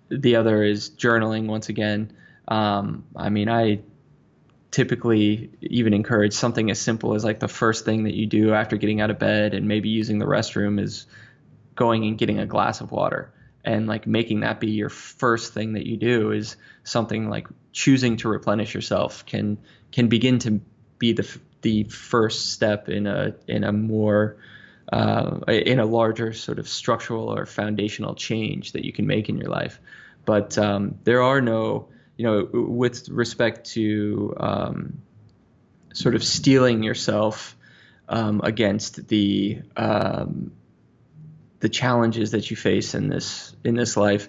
the 0.09 0.37
other 0.37 0.63
is 0.63 0.91
journaling 0.91 1.47
once 1.47 1.69
again. 1.69 2.13
Um, 2.49 3.05
I 3.17 3.29
mean, 3.29 3.49
I 3.49 3.81
typically 4.71 5.51
even 5.61 5.95
encourage 5.95 6.33
something 6.33 6.71
as 6.71 6.79
simple 6.79 7.15
as 7.15 7.25
like 7.25 7.41
the 7.41 7.49
first 7.49 7.85
thing 7.85 8.05
that 8.05 8.15
you 8.15 8.27
do 8.27 8.53
after 8.53 8.77
getting 8.77 9.01
out 9.01 9.11
of 9.11 9.19
bed 9.19 9.55
and 9.55 9.67
maybe 9.67 9.89
using 9.89 10.19
the 10.19 10.27
restroom 10.27 10.81
is 10.81 11.07
going 11.75 12.05
and 12.05 12.19
getting 12.19 12.39
a 12.39 12.47
glass 12.47 12.81
of 12.81 12.91
water 12.91 13.33
and 13.67 13.89
like 13.89 14.07
making 14.07 14.41
that 14.41 14.61
be 14.61 14.71
your 14.71 14.89
first 14.89 15.53
thing 15.53 15.73
that 15.73 15.85
you 15.85 15.97
do 15.97 16.31
is 16.31 16.57
something 16.85 17.29
like 17.29 17.49
choosing 17.73 18.17
to 18.17 18.29
replenish 18.29 18.75
yourself 18.75 19.27
can 19.27 19.59
can 19.93 20.09
begin 20.09 20.39
to 20.39 20.61
be 20.99 21.13
the 21.13 21.39
the 21.63 21.85
first 21.85 22.53
step 22.53 22.89
in 22.89 23.07
a 23.07 23.35
in 23.49 23.65
a 23.65 23.73
more 23.73 24.37
uh, 24.93 25.41
in 25.49 25.81
a 25.81 25.85
larger 25.85 26.33
sort 26.33 26.61
of 26.61 26.69
structural 26.69 27.35
or 27.35 27.45
foundational 27.45 28.15
change 28.15 28.73
that 28.73 28.85
you 28.85 28.93
can 28.93 29.07
make 29.07 29.29
in 29.29 29.37
your 29.37 29.51
life. 29.51 29.81
But 30.25 30.57
um, 30.59 30.99
there 31.03 31.23
are 31.23 31.41
no, 31.41 31.89
you 32.17 32.25
know, 32.25 32.49
with 32.53 33.09
respect 33.09 33.71
to 33.73 34.35
um, 34.39 35.03
sort 35.93 36.15
of 36.15 36.23
steeling 36.23 36.85
yourself 36.85 37.57
um, 38.09 38.41
against 38.45 39.09
the 39.09 39.63
um, 39.77 40.53
the 41.61 41.69
challenges 41.69 42.33
that 42.33 42.51
you 42.51 42.57
face 42.57 42.95
in 42.95 43.09
this 43.09 43.55
in 43.65 43.75
this 43.75 43.97
life. 43.97 44.29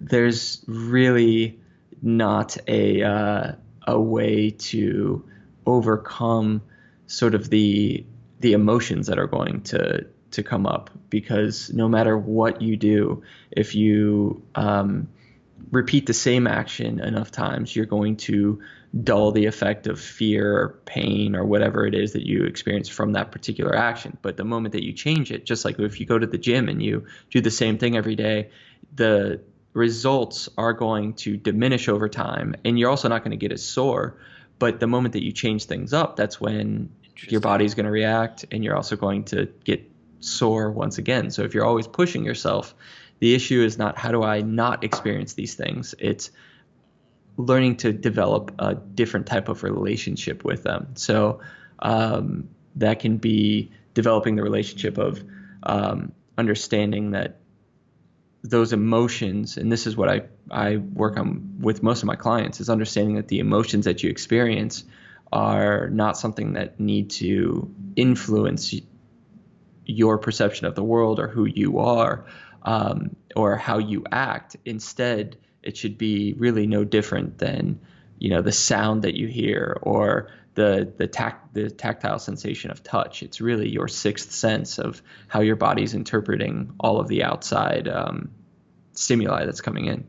There's 0.00 0.64
really 0.66 1.60
not 2.02 2.56
a 2.68 3.02
uh, 3.02 3.52
a 3.86 4.00
way 4.00 4.50
to 4.50 5.24
overcome 5.66 6.62
sort 7.06 7.34
of 7.34 7.50
the 7.50 8.04
the 8.40 8.52
emotions 8.52 9.08
that 9.08 9.18
are 9.18 9.26
going 9.26 9.62
to 9.62 10.06
to 10.30 10.42
come 10.42 10.66
up 10.66 10.90
because 11.08 11.70
no 11.72 11.88
matter 11.88 12.16
what 12.16 12.62
you 12.62 12.76
do, 12.76 13.22
if 13.50 13.74
you 13.74 14.42
um, 14.54 15.08
repeat 15.70 16.06
the 16.06 16.14
same 16.14 16.46
action 16.46 17.00
enough 17.00 17.30
times, 17.30 17.74
you're 17.74 17.86
going 17.86 18.16
to 18.16 18.62
dull 19.04 19.30
the 19.30 19.46
effect 19.46 19.86
of 19.86 20.00
fear 20.00 20.56
or 20.58 20.80
pain 20.84 21.36
or 21.36 21.44
whatever 21.44 21.86
it 21.86 21.94
is 21.94 22.14
that 22.14 22.26
you 22.26 22.44
experience 22.44 22.88
from 22.88 23.12
that 23.12 23.30
particular 23.30 23.74
action. 23.74 24.18
But 24.20 24.36
the 24.36 24.44
moment 24.44 24.72
that 24.72 24.84
you 24.84 24.92
change 24.92 25.30
it, 25.30 25.44
just 25.44 25.64
like 25.64 25.78
if 25.78 26.00
you 26.00 26.06
go 26.06 26.18
to 26.18 26.26
the 26.26 26.38
gym 26.38 26.68
and 26.68 26.82
you 26.82 27.06
do 27.30 27.40
the 27.40 27.52
same 27.52 27.78
thing 27.78 27.96
every 27.96 28.16
day, 28.16 28.50
the 28.94 29.40
results 29.72 30.48
are 30.58 30.72
going 30.72 31.14
to 31.14 31.36
diminish 31.36 31.88
over 31.88 32.08
time, 32.08 32.56
and 32.64 32.78
you're 32.78 32.90
also 32.90 33.08
not 33.08 33.22
going 33.22 33.30
to 33.30 33.36
get 33.36 33.52
as 33.52 33.62
sore. 33.62 34.16
But 34.58 34.80
the 34.80 34.88
moment 34.88 35.12
that 35.12 35.22
you 35.22 35.32
change 35.32 35.66
things 35.66 35.92
up, 35.92 36.16
that's 36.16 36.40
when 36.40 36.90
your 37.28 37.40
body's 37.40 37.74
going 37.74 37.86
to 37.86 37.92
react, 37.92 38.44
and 38.50 38.64
you're 38.64 38.76
also 38.76 38.96
going 38.96 39.24
to 39.26 39.48
get 39.64 39.88
sore 40.18 40.70
once 40.70 40.98
again. 40.98 41.30
So 41.30 41.44
if 41.44 41.54
you're 41.54 41.64
always 41.64 41.86
pushing 41.86 42.24
yourself, 42.24 42.74
the 43.20 43.34
issue 43.34 43.62
is 43.62 43.78
not 43.78 43.96
how 43.96 44.10
do 44.10 44.22
I 44.22 44.40
not 44.40 44.82
experience 44.82 45.34
these 45.34 45.54
things. 45.54 45.94
It's 45.98 46.30
learning 47.46 47.76
to 47.78 47.92
develop 47.92 48.54
a 48.58 48.74
different 48.74 49.26
type 49.26 49.48
of 49.48 49.62
relationship 49.62 50.44
with 50.44 50.62
them. 50.62 50.88
So 50.94 51.40
um, 51.78 52.48
that 52.76 53.00
can 53.00 53.16
be 53.16 53.72
developing 53.94 54.36
the 54.36 54.42
relationship 54.42 54.98
of 54.98 55.22
um, 55.62 56.12
understanding 56.38 57.12
that 57.12 57.40
those 58.42 58.72
emotions, 58.72 59.56
and 59.56 59.70
this 59.70 59.86
is 59.86 59.96
what 59.96 60.08
I, 60.08 60.22
I 60.50 60.76
work 60.76 61.18
on 61.18 61.58
with 61.60 61.82
most 61.82 62.02
of 62.02 62.06
my 62.06 62.16
clients, 62.16 62.60
is 62.60 62.70
understanding 62.70 63.16
that 63.16 63.28
the 63.28 63.38
emotions 63.38 63.84
that 63.84 64.02
you 64.02 64.10
experience 64.10 64.84
are 65.32 65.90
not 65.90 66.16
something 66.16 66.54
that 66.54 66.80
need 66.80 67.10
to 67.10 67.72
influence 67.96 68.74
your 69.84 70.18
perception 70.18 70.66
of 70.66 70.74
the 70.74 70.82
world 70.82 71.20
or 71.20 71.28
who 71.28 71.44
you 71.44 71.78
are 71.78 72.24
um, 72.62 73.14
or 73.36 73.56
how 73.56 73.78
you 73.78 74.04
act. 74.10 74.56
Instead, 74.64 75.36
it 75.62 75.76
should 75.76 75.98
be 75.98 76.34
really 76.34 76.66
no 76.66 76.84
different 76.84 77.38
than 77.38 77.80
you 78.18 78.30
know 78.30 78.42
the 78.42 78.52
sound 78.52 79.02
that 79.02 79.14
you 79.14 79.26
hear 79.28 79.78
or 79.82 80.30
the 80.54 80.92
the 80.96 81.06
tact 81.06 81.54
the 81.54 81.70
tactile 81.70 82.18
sensation 82.18 82.70
of 82.70 82.82
touch. 82.82 83.22
It's 83.22 83.40
really 83.40 83.68
your 83.68 83.88
sixth 83.88 84.32
sense 84.32 84.78
of 84.78 85.02
how 85.28 85.40
your 85.40 85.56
body's 85.56 85.94
interpreting 85.94 86.74
all 86.80 87.00
of 87.00 87.08
the 87.08 87.22
outside 87.24 87.88
um, 87.88 88.30
stimuli 88.92 89.44
that's 89.46 89.60
coming 89.60 89.86
in. 89.86 90.06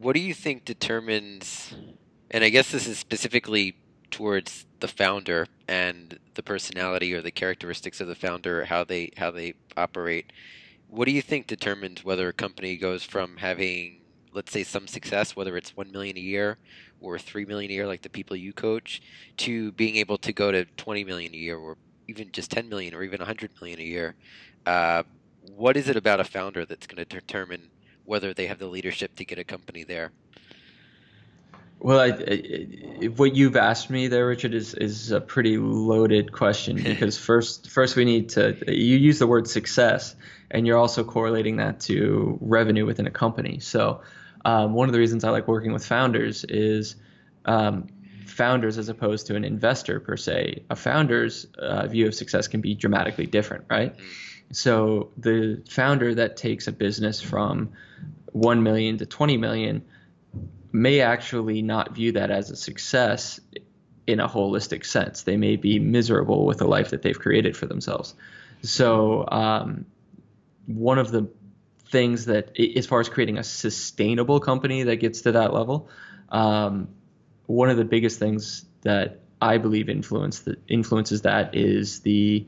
What 0.00 0.14
do 0.14 0.20
you 0.20 0.34
think 0.34 0.64
determines? 0.64 1.74
And 2.30 2.44
I 2.44 2.48
guess 2.48 2.70
this 2.70 2.86
is 2.86 2.98
specifically 2.98 3.74
towards 4.10 4.66
the 4.80 4.88
founder 4.88 5.46
and 5.68 6.18
the 6.34 6.42
personality 6.42 7.12
or 7.14 7.20
the 7.22 7.30
characteristics 7.30 8.00
of 8.00 8.08
the 8.08 8.14
founder, 8.14 8.64
how 8.64 8.84
they 8.84 9.10
how 9.16 9.30
they 9.30 9.54
operate. 9.76 10.32
What 10.90 11.06
do 11.06 11.12
you 11.12 11.22
think 11.22 11.46
determines 11.46 12.04
whether 12.04 12.28
a 12.28 12.32
company 12.32 12.76
goes 12.76 13.04
from 13.04 13.36
having, 13.36 14.00
let's 14.32 14.50
say, 14.50 14.64
some 14.64 14.88
success, 14.88 15.36
whether 15.36 15.56
it's 15.56 15.76
one 15.76 15.92
million 15.92 16.16
a 16.16 16.20
year 16.20 16.58
or 17.00 17.16
three 17.16 17.44
million 17.44 17.70
a 17.70 17.74
year, 17.74 17.86
like 17.86 18.02
the 18.02 18.10
people 18.10 18.36
you 18.36 18.52
coach, 18.52 19.00
to 19.38 19.70
being 19.72 19.96
able 19.96 20.18
to 20.18 20.32
go 20.32 20.50
to 20.50 20.64
twenty 20.76 21.04
million 21.04 21.32
a 21.32 21.36
year, 21.36 21.56
or 21.56 21.76
even 22.08 22.32
just 22.32 22.50
ten 22.50 22.68
million, 22.68 22.92
or 22.92 23.04
even 23.04 23.20
hundred 23.20 23.52
million 23.60 23.78
a 23.78 23.84
year? 23.84 24.16
Uh, 24.66 25.04
what 25.56 25.76
is 25.76 25.88
it 25.88 25.96
about 25.96 26.18
a 26.18 26.24
founder 26.24 26.66
that's 26.66 26.88
going 26.88 26.96
to 26.96 27.04
determine 27.04 27.70
whether 28.04 28.34
they 28.34 28.46
have 28.46 28.58
the 28.58 28.66
leadership 28.66 29.14
to 29.14 29.24
get 29.24 29.38
a 29.38 29.44
company 29.44 29.84
there? 29.84 30.10
Well, 31.82 31.98
I, 31.98 32.08
I, 32.08 33.06
what 33.06 33.34
you've 33.34 33.56
asked 33.56 33.88
me 33.88 34.08
there, 34.08 34.26
Richard, 34.26 34.52
is 34.52 34.74
is 34.74 35.12
a 35.12 35.20
pretty 35.20 35.56
loaded 35.56 36.30
question 36.30 36.76
because 36.82 37.16
first 37.16 37.70
first 37.70 37.96
we 37.96 38.04
need 38.04 38.28
to 38.30 38.54
you 38.68 38.98
use 38.98 39.18
the 39.18 39.26
word 39.26 39.48
success, 39.48 40.14
and 40.50 40.66
you're 40.66 40.76
also 40.76 41.04
correlating 41.04 41.56
that 41.56 41.80
to 41.80 42.38
revenue 42.42 42.84
within 42.84 43.06
a 43.06 43.10
company. 43.10 43.60
So 43.60 44.02
um, 44.44 44.74
one 44.74 44.90
of 44.90 44.92
the 44.92 44.98
reasons 44.98 45.24
I 45.24 45.30
like 45.30 45.48
working 45.48 45.72
with 45.72 45.84
founders 45.84 46.44
is 46.44 46.96
um, 47.46 47.88
founders 48.26 48.76
as 48.76 48.90
opposed 48.90 49.26
to 49.28 49.36
an 49.36 49.44
investor 49.44 50.00
per 50.00 50.18
se. 50.18 50.64
A 50.68 50.76
founder's 50.76 51.46
uh, 51.58 51.86
view 51.86 52.06
of 52.06 52.14
success 52.14 52.46
can 52.46 52.60
be 52.60 52.74
dramatically 52.74 53.26
different, 53.26 53.64
right? 53.70 53.96
Mm. 53.96 54.02
So 54.52 55.10
the 55.16 55.62
founder 55.70 56.14
that 56.16 56.36
takes 56.36 56.66
a 56.66 56.72
business 56.72 57.22
from 57.22 57.70
1 58.32 58.62
million 58.62 58.98
to 58.98 59.06
20 59.06 59.36
million 59.36 59.82
may 60.72 61.00
actually 61.00 61.62
not 61.62 61.94
view 61.94 62.12
that 62.12 62.30
as 62.30 62.50
a 62.50 62.56
success 62.56 63.40
in 64.06 64.20
a 64.20 64.28
holistic 64.28 64.84
sense. 64.84 65.22
They 65.22 65.36
may 65.36 65.56
be 65.56 65.78
miserable 65.78 66.46
with 66.46 66.58
the 66.58 66.66
life 66.66 66.90
that 66.90 67.02
they've 67.02 67.18
created 67.18 67.56
for 67.56 67.66
themselves. 67.66 68.14
So, 68.62 69.26
um, 69.28 69.86
one 70.66 70.98
of 70.98 71.10
the 71.10 71.28
things 71.88 72.26
that, 72.26 72.58
as 72.76 72.86
far 72.86 73.00
as 73.00 73.08
creating 73.08 73.38
a 73.38 73.44
sustainable 73.44 74.40
company 74.40 74.84
that 74.84 74.96
gets 74.96 75.22
to 75.22 75.32
that 75.32 75.52
level, 75.52 75.88
um, 76.28 76.88
one 77.46 77.70
of 77.70 77.76
the 77.76 77.84
biggest 77.84 78.18
things 78.18 78.64
that 78.82 79.20
I 79.42 79.58
believe 79.58 79.88
influence 79.88 80.40
that 80.40 80.58
influences 80.68 81.22
that 81.22 81.54
is 81.56 82.00
the 82.00 82.46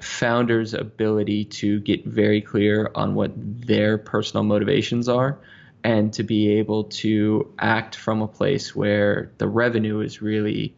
founder's 0.00 0.72
ability 0.72 1.44
to 1.44 1.80
get 1.80 2.06
very 2.06 2.40
clear 2.40 2.90
on 2.94 3.14
what 3.14 3.32
their 3.36 3.98
personal 3.98 4.44
motivations 4.44 5.08
are 5.08 5.38
and 5.82 6.12
to 6.12 6.22
be 6.22 6.58
able 6.58 6.84
to 6.84 7.52
act 7.58 7.94
from 7.96 8.22
a 8.22 8.28
place 8.28 8.74
where 8.74 9.32
the 9.38 9.48
revenue 9.48 10.00
is 10.00 10.20
really 10.20 10.74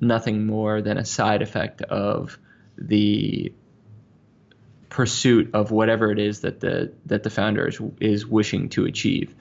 nothing 0.00 0.46
more 0.46 0.82
than 0.82 0.98
a 0.98 1.04
side 1.04 1.42
effect 1.42 1.82
of 1.82 2.38
the 2.78 3.52
pursuit 4.88 5.50
of 5.52 5.70
whatever 5.70 6.10
it 6.10 6.18
is 6.18 6.40
that 6.40 6.60
the 6.60 6.92
that 7.06 7.22
the 7.22 7.30
founder 7.30 7.68
is, 7.68 7.80
is 8.00 8.26
wishing 8.26 8.68
to 8.70 8.84
achieve. 8.84 9.34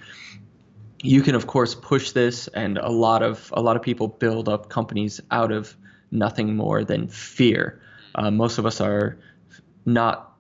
You 1.02 1.22
can 1.22 1.36
of 1.36 1.48
course 1.48 1.76
push 1.76 2.12
this, 2.12 2.48
and 2.48 2.78
a 2.78 2.90
lot 2.90 3.22
of 3.22 3.54
a 3.56 3.62
lot 3.62 3.76
of 3.76 3.82
people 3.82 4.08
build 4.08 4.50
up 4.50 4.70
companies 4.70 5.22
out 5.32 5.52
of 5.52 5.76
nothing 6.12 6.56
more 6.56 6.84
than 6.84 7.08
fear. 7.08 7.82
Uh, 8.16 8.32
most 8.32 8.58
of 8.58 8.66
us 8.66 8.82
are 8.82 9.18
not 9.86 10.35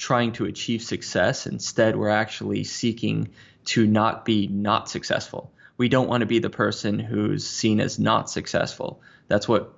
trying 0.00 0.32
to 0.32 0.46
achieve 0.46 0.82
success. 0.82 1.46
Instead, 1.46 1.94
we're 1.94 2.08
actually 2.08 2.64
seeking 2.64 3.28
to 3.66 3.86
not 3.86 4.24
be 4.24 4.46
not 4.46 4.88
successful. 4.88 5.52
We 5.76 5.90
don't 5.90 6.08
want 6.08 6.22
to 6.22 6.26
be 6.26 6.38
the 6.38 6.48
person 6.48 6.98
who's 6.98 7.46
seen 7.46 7.80
as 7.80 7.98
not 7.98 8.30
successful. 8.30 9.02
That's 9.28 9.46
what, 9.46 9.74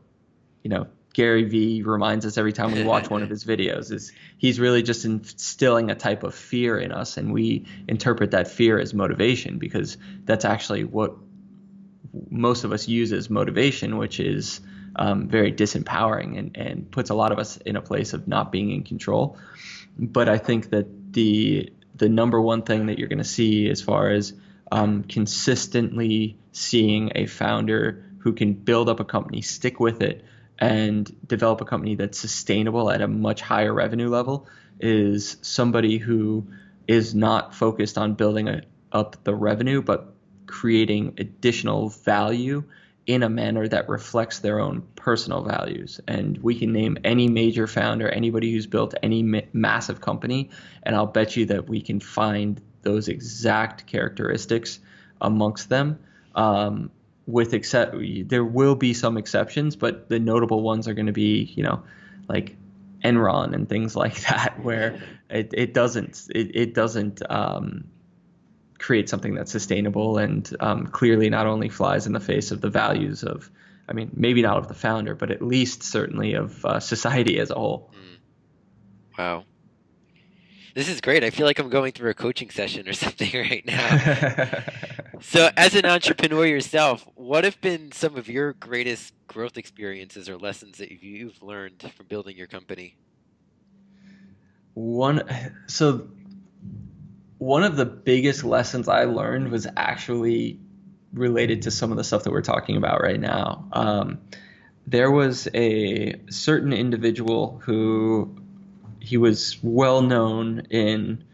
you 0.62 0.70
know, 0.70 0.86
Gary 1.12 1.42
Vee 1.42 1.82
reminds 1.82 2.24
us 2.24 2.38
every 2.38 2.52
time 2.52 2.70
we 2.70 2.84
watch 2.84 3.10
one 3.10 3.24
of 3.24 3.28
his 3.28 3.44
videos 3.52 3.90
is 3.90 4.12
he's 4.38 4.60
really 4.60 4.82
just 4.84 5.04
instilling 5.04 5.90
a 5.90 5.96
type 5.96 6.22
of 6.22 6.36
fear 6.36 6.78
in 6.78 6.92
us 6.92 7.16
and 7.16 7.32
we 7.32 7.66
interpret 7.88 8.30
that 8.30 8.46
fear 8.46 8.78
as 8.78 8.94
motivation 8.94 9.58
because 9.58 9.98
that's 10.24 10.44
actually 10.44 10.84
what 10.84 11.16
most 12.30 12.62
of 12.62 12.72
us 12.72 12.86
use 12.86 13.12
as 13.12 13.28
motivation, 13.28 13.98
which 13.98 14.20
is 14.20 14.60
um, 14.94 15.26
very 15.28 15.52
disempowering 15.52 16.38
and, 16.38 16.56
and 16.56 16.90
puts 16.92 17.10
a 17.10 17.14
lot 17.14 17.32
of 17.32 17.40
us 17.40 17.56
in 17.56 17.74
a 17.74 17.82
place 17.82 18.12
of 18.12 18.28
not 18.28 18.52
being 18.52 18.70
in 18.70 18.84
control 18.84 19.36
but 19.98 20.28
I 20.28 20.38
think 20.38 20.70
that 20.70 21.12
the 21.12 21.72
the 21.94 22.08
number 22.08 22.40
one 22.40 22.62
thing 22.62 22.86
that 22.86 22.98
you're 22.98 23.08
going 23.08 23.18
to 23.18 23.24
see 23.24 23.68
as 23.68 23.82
far 23.82 24.10
as 24.10 24.32
um, 24.70 25.04
consistently 25.04 26.38
seeing 26.52 27.12
a 27.14 27.26
founder 27.26 28.04
who 28.18 28.32
can 28.32 28.54
build 28.54 28.88
up 28.88 29.00
a 29.00 29.04
company, 29.04 29.42
stick 29.42 29.78
with 29.78 30.00
it, 30.00 30.24
and 30.58 31.14
develop 31.26 31.60
a 31.60 31.64
company 31.64 31.96
that's 31.96 32.18
sustainable 32.18 32.90
at 32.90 33.02
a 33.02 33.08
much 33.08 33.40
higher 33.40 33.72
revenue 33.72 34.08
level 34.08 34.46
is 34.80 35.36
somebody 35.42 35.98
who 35.98 36.46
is 36.88 37.14
not 37.14 37.54
focused 37.54 37.98
on 37.98 38.14
building 38.14 38.48
a, 38.48 38.62
up 38.90 39.22
the 39.24 39.34
revenue, 39.34 39.82
but 39.82 40.14
creating 40.46 41.14
additional 41.18 41.88
value 41.88 42.64
in 43.06 43.22
a 43.22 43.28
manner 43.28 43.66
that 43.66 43.88
reflects 43.88 44.38
their 44.38 44.60
own 44.60 44.82
personal 44.94 45.42
values. 45.42 46.00
And 46.06 46.38
we 46.38 46.58
can 46.58 46.72
name 46.72 46.98
any 47.04 47.28
major 47.28 47.66
founder, 47.66 48.08
anybody 48.08 48.52
who's 48.52 48.66
built 48.66 48.94
any 49.02 49.22
ma- 49.22 49.40
massive 49.52 50.00
company, 50.00 50.50
and 50.82 50.94
I'll 50.94 51.06
bet 51.06 51.36
you 51.36 51.46
that 51.46 51.68
we 51.68 51.80
can 51.80 51.98
find 52.00 52.60
those 52.82 53.08
exact 53.08 53.86
characteristics 53.86 54.78
amongst 55.20 55.68
them. 55.68 55.98
Um, 56.34 56.90
with 57.26 57.54
except, 57.54 57.96
there 58.28 58.44
will 58.44 58.74
be 58.74 58.94
some 58.94 59.16
exceptions, 59.16 59.76
but 59.76 60.08
the 60.08 60.18
notable 60.18 60.62
ones 60.62 60.88
are 60.88 60.94
going 60.94 61.06
to 61.06 61.12
be, 61.12 61.44
you 61.56 61.62
know, 61.62 61.82
like 62.28 62.56
Enron 63.04 63.54
and 63.54 63.68
things 63.68 63.96
like 64.04 64.20
that, 64.22 64.62
where 64.62 65.00
it, 65.28 65.52
it 65.54 65.74
doesn't 65.74 66.28
it, 66.34 66.54
it 66.54 66.74
doesn't 66.74 67.22
um, 67.30 67.84
create 68.82 69.08
something 69.08 69.34
that's 69.34 69.52
sustainable 69.52 70.18
and 70.18 70.54
um, 70.60 70.86
clearly 70.88 71.30
not 71.30 71.46
only 71.46 71.68
flies 71.68 72.06
in 72.06 72.12
the 72.12 72.20
face 72.20 72.50
of 72.50 72.60
the 72.60 72.68
values 72.68 73.22
of, 73.22 73.50
I 73.88 73.92
mean, 73.92 74.10
maybe 74.14 74.42
not 74.42 74.58
of 74.58 74.68
the 74.68 74.74
founder, 74.74 75.14
but 75.14 75.30
at 75.30 75.40
least 75.40 75.82
certainly 75.82 76.34
of 76.34 76.64
uh, 76.64 76.80
society 76.80 77.38
as 77.38 77.50
a 77.50 77.54
whole. 77.54 77.92
Mm. 77.94 79.18
Wow. 79.18 79.44
This 80.74 80.88
is 80.88 81.00
great. 81.00 81.22
I 81.22 81.30
feel 81.30 81.46
like 81.46 81.58
I'm 81.58 81.68
going 81.68 81.92
through 81.92 82.10
a 82.10 82.14
coaching 82.14 82.50
session 82.50 82.88
or 82.88 82.92
something 83.04 83.30
right 83.34 83.64
now. 83.64 84.62
so, 85.20 85.50
as 85.56 85.74
an 85.74 85.84
entrepreneur 85.84 86.46
yourself, 86.46 87.06
what 87.14 87.44
have 87.44 87.60
been 87.60 87.92
some 87.92 88.16
of 88.16 88.28
your 88.28 88.54
greatest 88.54 89.12
growth 89.26 89.58
experiences 89.58 90.28
or 90.28 90.38
lessons 90.38 90.78
that 90.78 90.90
you've 90.90 91.42
learned 91.42 91.92
from 91.94 92.06
building 92.06 92.36
your 92.36 92.46
company? 92.46 92.96
One, 94.74 95.22
so 95.66 96.08
one 97.42 97.64
of 97.64 97.74
the 97.74 97.84
biggest 97.84 98.44
lessons 98.44 98.86
I 98.86 99.02
learned 99.02 99.50
was 99.50 99.66
actually 99.76 100.60
related 101.12 101.62
to 101.62 101.72
some 101.72 101.90
of 101.90 101.96
the 101.96 102.04
stuff 102.04 102.22
that 102.22 102.30
we're 102.30 102.40
talking 102.40 102.76
about 102.76 103.02
right 103.02 103.18
now. 103.18 103.66
Um, 103.72 104.20
there 104.86 105.10
was 105.10 105.48
a 105.52 106.20
certain 106.30 106.72
individual 106.72 107.60
who 107.64 108.36
he 109.00 109.16
was 109.16 109.58
well 109.60 110.02
known 110.02 110.68
in 110.70 111.24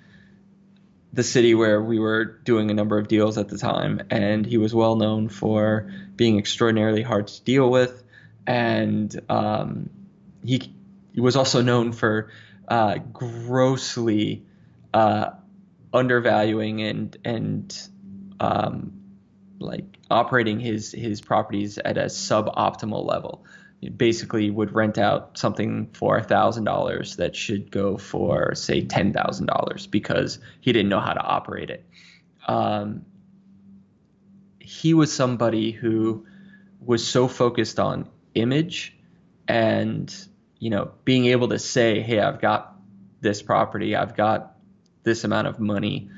the 1.13 1.23
city 1.23 1.55
where 1.55 1.83
we 1.83 1.99
were 1.99 2.25
doing 2.25 2.71
a 2.71 2.75
number 2.75 2.97
of 2.97 3.07
deals 3.07 3.37
at 3.37 3.49
the 3.49 3.59
time, 3.59 4.01
and 4.09 4.47
he 4.47 4.57
was 4.57 4.75
well 4.75 4.97
known 4.97 5.29
for 5.29 5.93
being 6.17 6.39
extraordinarily 6.39 7.03
hard 7.03 7.27
to 7.27 7.43
deal 7.43 7.71
with, 7.71 8.03
and 8.47 9.15
um, 9.29 9.91
he, 10.43 10.73
he 11.13 11.21
was 11.21 11.37
also 11.37 11.61
known 11.61 11.93
for 11.93 12.31
uh, 12.67 12.97
grossly 13.13 14.47
uh, 14.95 15.33
undervaluing 15.99 16.83
and 16.83 17.17
and 17.25 17.89
um, 18.41 18.93
like 19.59 19.99
operating 20.11 20.61
his 20.61 20.93
his 20.93 21.21
properties 21.21 21.79
at 21.79 21.99
a 21.99 22.05
suboptimal 22.05 23.05
level. 23.05 23.45
He 23.81 23.91
basically, 23.91 24.51
would 24.51 24.75
rent 24.75 24.99
out 24.99 25.39
something 25.39 25.91
for 25.93 26.21
thousand 26.21 26.65
dollars 26.65 27.17
that 27.17 27.37
should 27.37 27.71
go 27.71 27.97
for 27.97 28.55
say 28.55 28.85
ten 28.85 29.13
thousand 29.13 29.47
dollars 29.47 29.87
because 29.87 30.39
he 30.61 30.73
didn't 30.73 30.89
know 30.89 31.01
how 31.01 31.13
to 31.13 31.21
operate 31.21 31.71
it. 31.71 31.87
Um, 32.47 33.05
he 34.59 34.95
was 34.95 35.13
somebody 35.13 35.71
who 35.71 36.27
was 36.81 37.07
so 37.07 37.29
focused 37.29 37.79
on 37.79 38.09
image 38.35 38.97
and 39.47 40.15
you 40.59 40.71
know 40.71 40.91
being 41.05 41.27
able 41.27 41.49
to 41.49 41.59
say, 41.59 42.01
"Hey, 42.01 42.19
I've 42.19 42.41
got 42.41 42.79
this 43.21 43.43
property, 43.43 43.97
I've 43.97 44.17
got 44.17 44.58
this 45.09 45.25
amount 45.25 45.49
of 45.49 45.59
money." 45.59 46.09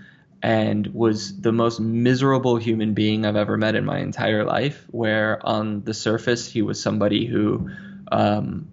and 0.42 0.87
was 0.88 1.38
the 1.40 1.53
most 1.53 1.81
miserable 1.81 2.57
human 2.57 2.94
being 2.94 3.26
I've 3.26 3.37
ever 3.37 3.57
met 3.57 3.74
in 3.74 3.85
my 3.85 3.98
entire 3.98 4.44
life. 4.44 4.87
Where 4.90 5.44
on 5.46 5.83
the 5.85 5.92
surface, 5.92 6.50
he 6.50 6.62
was 6.62 6.83
somebody 6.83 7.26
who 7.26 7.70
um, 8.11 8.68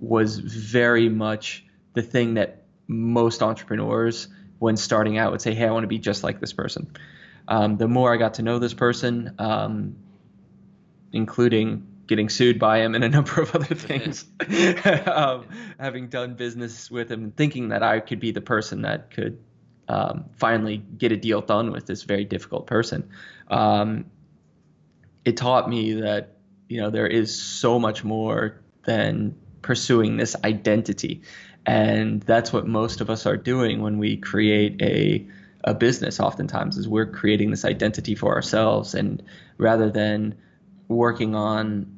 was 0.00 0.38
very 0.38 1.08
much 1.08 1.64
the 1.94 2.02
thing 2.02 2.34
that 2.34 2.64
most 2.88 3.42
entrepreneurs, 3.42 4.28
when 4.58 4.76
starting 4.76 5.16
out, 5.16 5.30
would 5.30 5.40
say, 5.40 5.54
Hey, 5.54 5.66
I 5.66 5.70
want 5.70 5.84
to 5.84 5.88
be 5.88 5.98
just 5.98 6.24
like 6.24 6.40
this 6.40 6.52
person. 6.52 6.90
Um, 7.46 7.76
the 7.76 7.88
more 7.88 8.12
I 8.12 8.16
got 8.16 8.34
to 8.34 8.42
know 8.42 8.58
this 8.58 8.74
person, 8.74 9.34
um, 9.38 9.96
including 11.12 11.86
getting 12.06 12.28
sued 12.28 12.58
by 12.58 12.78
him 12.78 12.94
and 12.94 13.04
a 13.04 13.08
number 13.08 13.40
of 13.40 13.54
other 13.54 13.74
things, 13.74 14.24
um, 15.06 15.46
having 15.78 16.08
done 16.08 16.34
business 16.34 16.90
with 16.90 17.10
him, 17.10 17.24
and 17.24 17.36
thinking 17.36 17.68
that 17.68 17.82
I 17.82 18.00
could 18.00 18.20
be 18.20 18.30
the 18.30 18.40
person 18.40 18.82
that 18.82 19.10
could 19.10 19.38
um, 19.88 20.26
finally 20.36 20.78
get 20.78 21.12
a 21.12 21.16
deal 21.16 21.40
done 21.40 21.70
with 21.72 21.86
this 21.86 22.02
very 22.02 22.24
difficult 22.24 22.66
person. 22.66 23.10
Um, 23.48 24.06
it 25.24 25.36
taught 25.36 25.68
me 25.68 26.00
that 26.00 26.36
you 26.68 26.80
know 26.80 26.90
there 26.90 27.06
is 27.06 27.38
so 27.38 27.78
much 27.78 28.04
more 28.04 28.60
than 28.84 29.36
pursuing 29.62 30.16
this 30.16 30.36
identity, 30.44 31.22
and 31.66 32.22
that's 32.22 32.52
what 32.52 32.66
most 32.66 33.00
of 33.00 33.10
us 33.10 33.26
are 33.26 33.36
doing 33.36 33.82
when 33.82 33.98
we 33.98 34.16
create 34.16 34.80
a 34.82 35.26
a 35.64 35.74
business. 35.74 36.20
Oftentimes, 36.20 36.76
is 36.76 36.88
we're 36.88 37.06
creating 37.06 37.50
this 37.50 37.64
identity 37.64 38.14
for 38.14 38.34
ourselves, 38.34 38.94
and 38.94 39.22
rather 39.56 39.90
than 39.90 40.34
working 40.88 41.34
on 41.34 41.93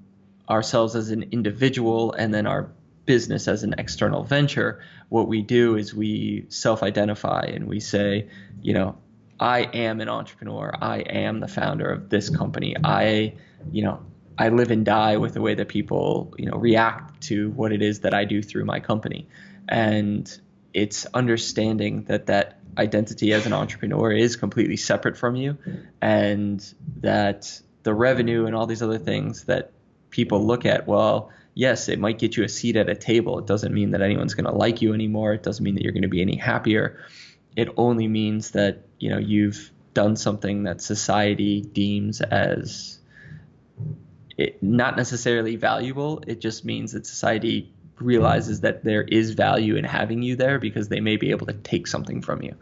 ourselves 0.48 0.94
as 0.94 1.11
an 1.11 1.24
individual 1.32 2.12
and 2.12 2.32
then 2.32 2.46
our 2.46 2.70
business 3.04 3.48
as 3.48 3.62
an 3.62 3.74
external 3.78 4.24
venture, 4.24 4.80
what 5.09 5.28
we 5.28 5.42
do 5.42 5.76
is 5.76 5.94
we 5.94 6.46
self 6.48 6.82
identify 6.82 7.42
and 7.42 7.66
we 7.66 7.80
say, 7.80 8.28
you 8.61 8.74
know, 8.74 8.98
I 9.38 9.61
am 9.61 10.00
an 10.00 10.09
entrepreneur. 10.09 10.72
I 10.80 10.98
am 10.98 11.40
the 11.40 11.48
founder 11.48 11.90
of 11.90 12.09
this 12.09 12.30
company. 12.30 12.74
I, 12.82 13.35
you 13.70 13.82
know, 13.82 14.00
I 14.38 14.48
live 14.48 14.70
and 14.70 14.85
die 14.85 15.16
with 15.16 15.35
the 15.35 15.40
way 15.40 15.54
that 15.54 15.68
people, 15.68 16.35
you 16.38 16.46
know, 16.46 16.56
react 16.56 17.22
to 17.24 17.50
what 17.50 17.72
it 17.72 17.82
is 17.82 18.00
that 18.00 18.14
I 18.14 18.24
do 18.24 18.42
through 18.42 18.64
my 18.64 18.80
company. 18.80 19.28
And 19.68 20.30
it's 20.72 21.06
understanding 21.14 22.04
that 22.04 22.26
that 22.26 22.61
identity 22.78 23.32
as 23.32 23.46
an 23.46 23.52
entrepreneur 23.52 24.12
is 24.12 24.37
completely 24.37 24.76
separate 24.76 25.16
from 25.16 25.37
you 25.37 25.56
and 26.02 26.74
that 27.00 27.61
the 27.82 27.94
revenue 27.94 28.46
and 28.46 28.54
all 28.54 28.66
these 28.66 28.82
other 28.82 28.98
things 28.98 29.44
that 29.44 29.72
people 30.16 30.46
look 30.46 30.64
at, 30.64 30.87
well, 30.87 31.31
yes, 31.52 31.90
it 31.90 31.98
might 31.98 32.18
get 32.18 32.38
you 32.38 32.42
a 32.42 32.48
seat 32.48 32.76
at 32.76 32.88
a 32.88 32.94
table. 32.94 33.38
It 33.38 33.46
doesn't 33.46 33.74
mean 33.74 33.90
that 33.90 34.00
anyone's 34.00 34.33
going 34.33 34.46
to 34.46 34.57
like 34.57 34.81
you 34.81 34.94
anymore. 34.94 35.35
It 35.35 35.42
doesn't 35.42 35.62
mean 35.62 35.74
that 35.74 35.83
you're 35.83 35.92
going 35.92 36.02
to 36.02 36.09
be 36.09 36.22
any 36.22 36.37
happier. 36.37 37.05
It 37.55 37.68
only 37.76 38.09
means 38.09 38.52
that 38.52 38.87
you 38.98 39.11
know 39.11 39.18
you've 39.18 39.70
done 39.92 40.16
something 40.16 40.64
that 40.64 40.81
society 40.81 41.61
deems 41.61 42.22
as 42.22 42.98
it, 44.38 44.62
not 44.62 44.96
necessarily 44.96 45.57
valuable. 45.57 46.22
It 46.26 46.40
just 46.40 46.64
means 46.64 46.92
that 46.92 47.07
society 47.07 47.72
realizes 47.98 48.62
that 48.62 48.85
there 48.85 49.02
is 49.02 49.33
value 49.33 49.76
in 49.76 49.85
having 49.85 50.22
you 50.22 50.37
there 50.37 50.59
because 50.59 50.88
they 50.88 51.00
may 51.00 51.18
be 51.18 51.31
able 51.31 51.46
to 51.46 51.55
take 51.55 51.87
something 51.87 52.22
from 52.22 52.42
you. 52.42 52.55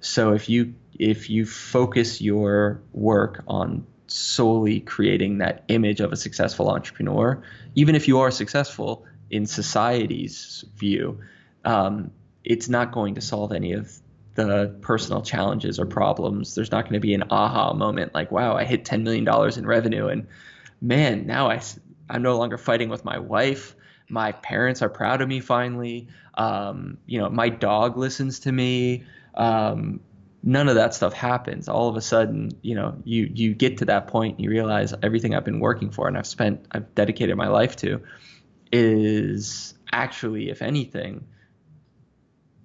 So 0.00 0.32
if 0.32 0.48
you 0.48 0.74
if 0.96 1.28
you 1.28 1.44
focus 1.44 2.20
your 2.20 2.82
work 2.92 3.42
on 3.48 3.86
solely 4.12 4.80
creating 4.80 5.38
that 5.38 5.64
image 5.68 6.00
of 6.00 6.12
a 6.12 6.16
successful 6.16 6.70
entrepreneur, 6.70 7.42
even 7.74 7.94
if 7.94 8.08
you 8.08 8.18
are 8.18 8.30
successful 8.30 9.04
in 9.30 9.46
society's 9.46 10.64
view, 10.76 11.20
um, 11.64 12.10
it's 12.44 12.68
not 12.68 12.92
going 12.92 13.14
to 13.14 13.20
solve 13.20 13.52
any 13.52 13.72
of 13.72 13.92
the 14.34 14.74
personal 14.80 15.22
challenges 15.22 15.78
or 15.78 15.86
problems. 15.86 16.54
There's 16.54 16.70
not 16.70 16.84
going 16.84 16.94
to 16.94 17.00
be 17.00 17.14
an 17.14 17.24
aha 17.30 17.72
moment 17.72 18.14
like, 18.14 18.30
wow, 18.30 18.56
I 18.56 18.64
hit 18.64 18.84
$10 18.84 19.02
million 19.02 19.28
in 19.58 19.66
revenue 19.66 20.08
and 20.08 20.26
man, 20.80 21.26
now 21.26 21.50
I, 21.50 21.60
I'm 22.08 22.22
no 22.22 22.38
longer 22.38 22.58
fighting 22.58 22.88
with 22.88 23.04
my 23.04 23.18
wife. 23.18 23.74
My 24.08 24.32
parents 24.32 24.82
are 24.82 24.88
proud 24.88 25.20
of 25.20 25.28
me 25.28 25.40
finally. 25.40 26.08
Um, 26.34 26.98
you 27.06 27.18
know, 27.18 27.28
my 27.28 27.48
dog 27.48 27.96
listens 27.96 28.40
to 28.40 28.52
me. 28.52 29.04
Um, 29.34 30.00
none 30.42 30.68
of 30.68 30.76
that 30.76 30.94
stuff 30.94 31.12
happens. 31.12 31.68
All 31.68 31.88
of 31.88 31.96
a 31.96 32.00
sudden 32.00 32.50
you 32.62 32.74
know 32.74 32.96
you 33.04 33.30
you 33.32 33.54
get 33.54 33.78
to 33.78 33.86
that 33.86 34.06
point 34.06 34.36
and 34.36 34.44
you 34.44 34.50
realize 34.50 34.94
everything 35.02 35.34
i've 35.34 35.44
been 35.44 35.60
working 35.60 35.90
for 35.90 36.08
and 36.08 36.16
i've 36.16 36.26
spent 36.26 36.66
i've 36.72 36.94
dedicated 36.94 37.36
my 37.36 37.48
life 37.48 37.76
to 37.76 38.02
is 38.72 39.74
actually 39.92 40.50
if 40.50 40.62
anything 40.62 41.26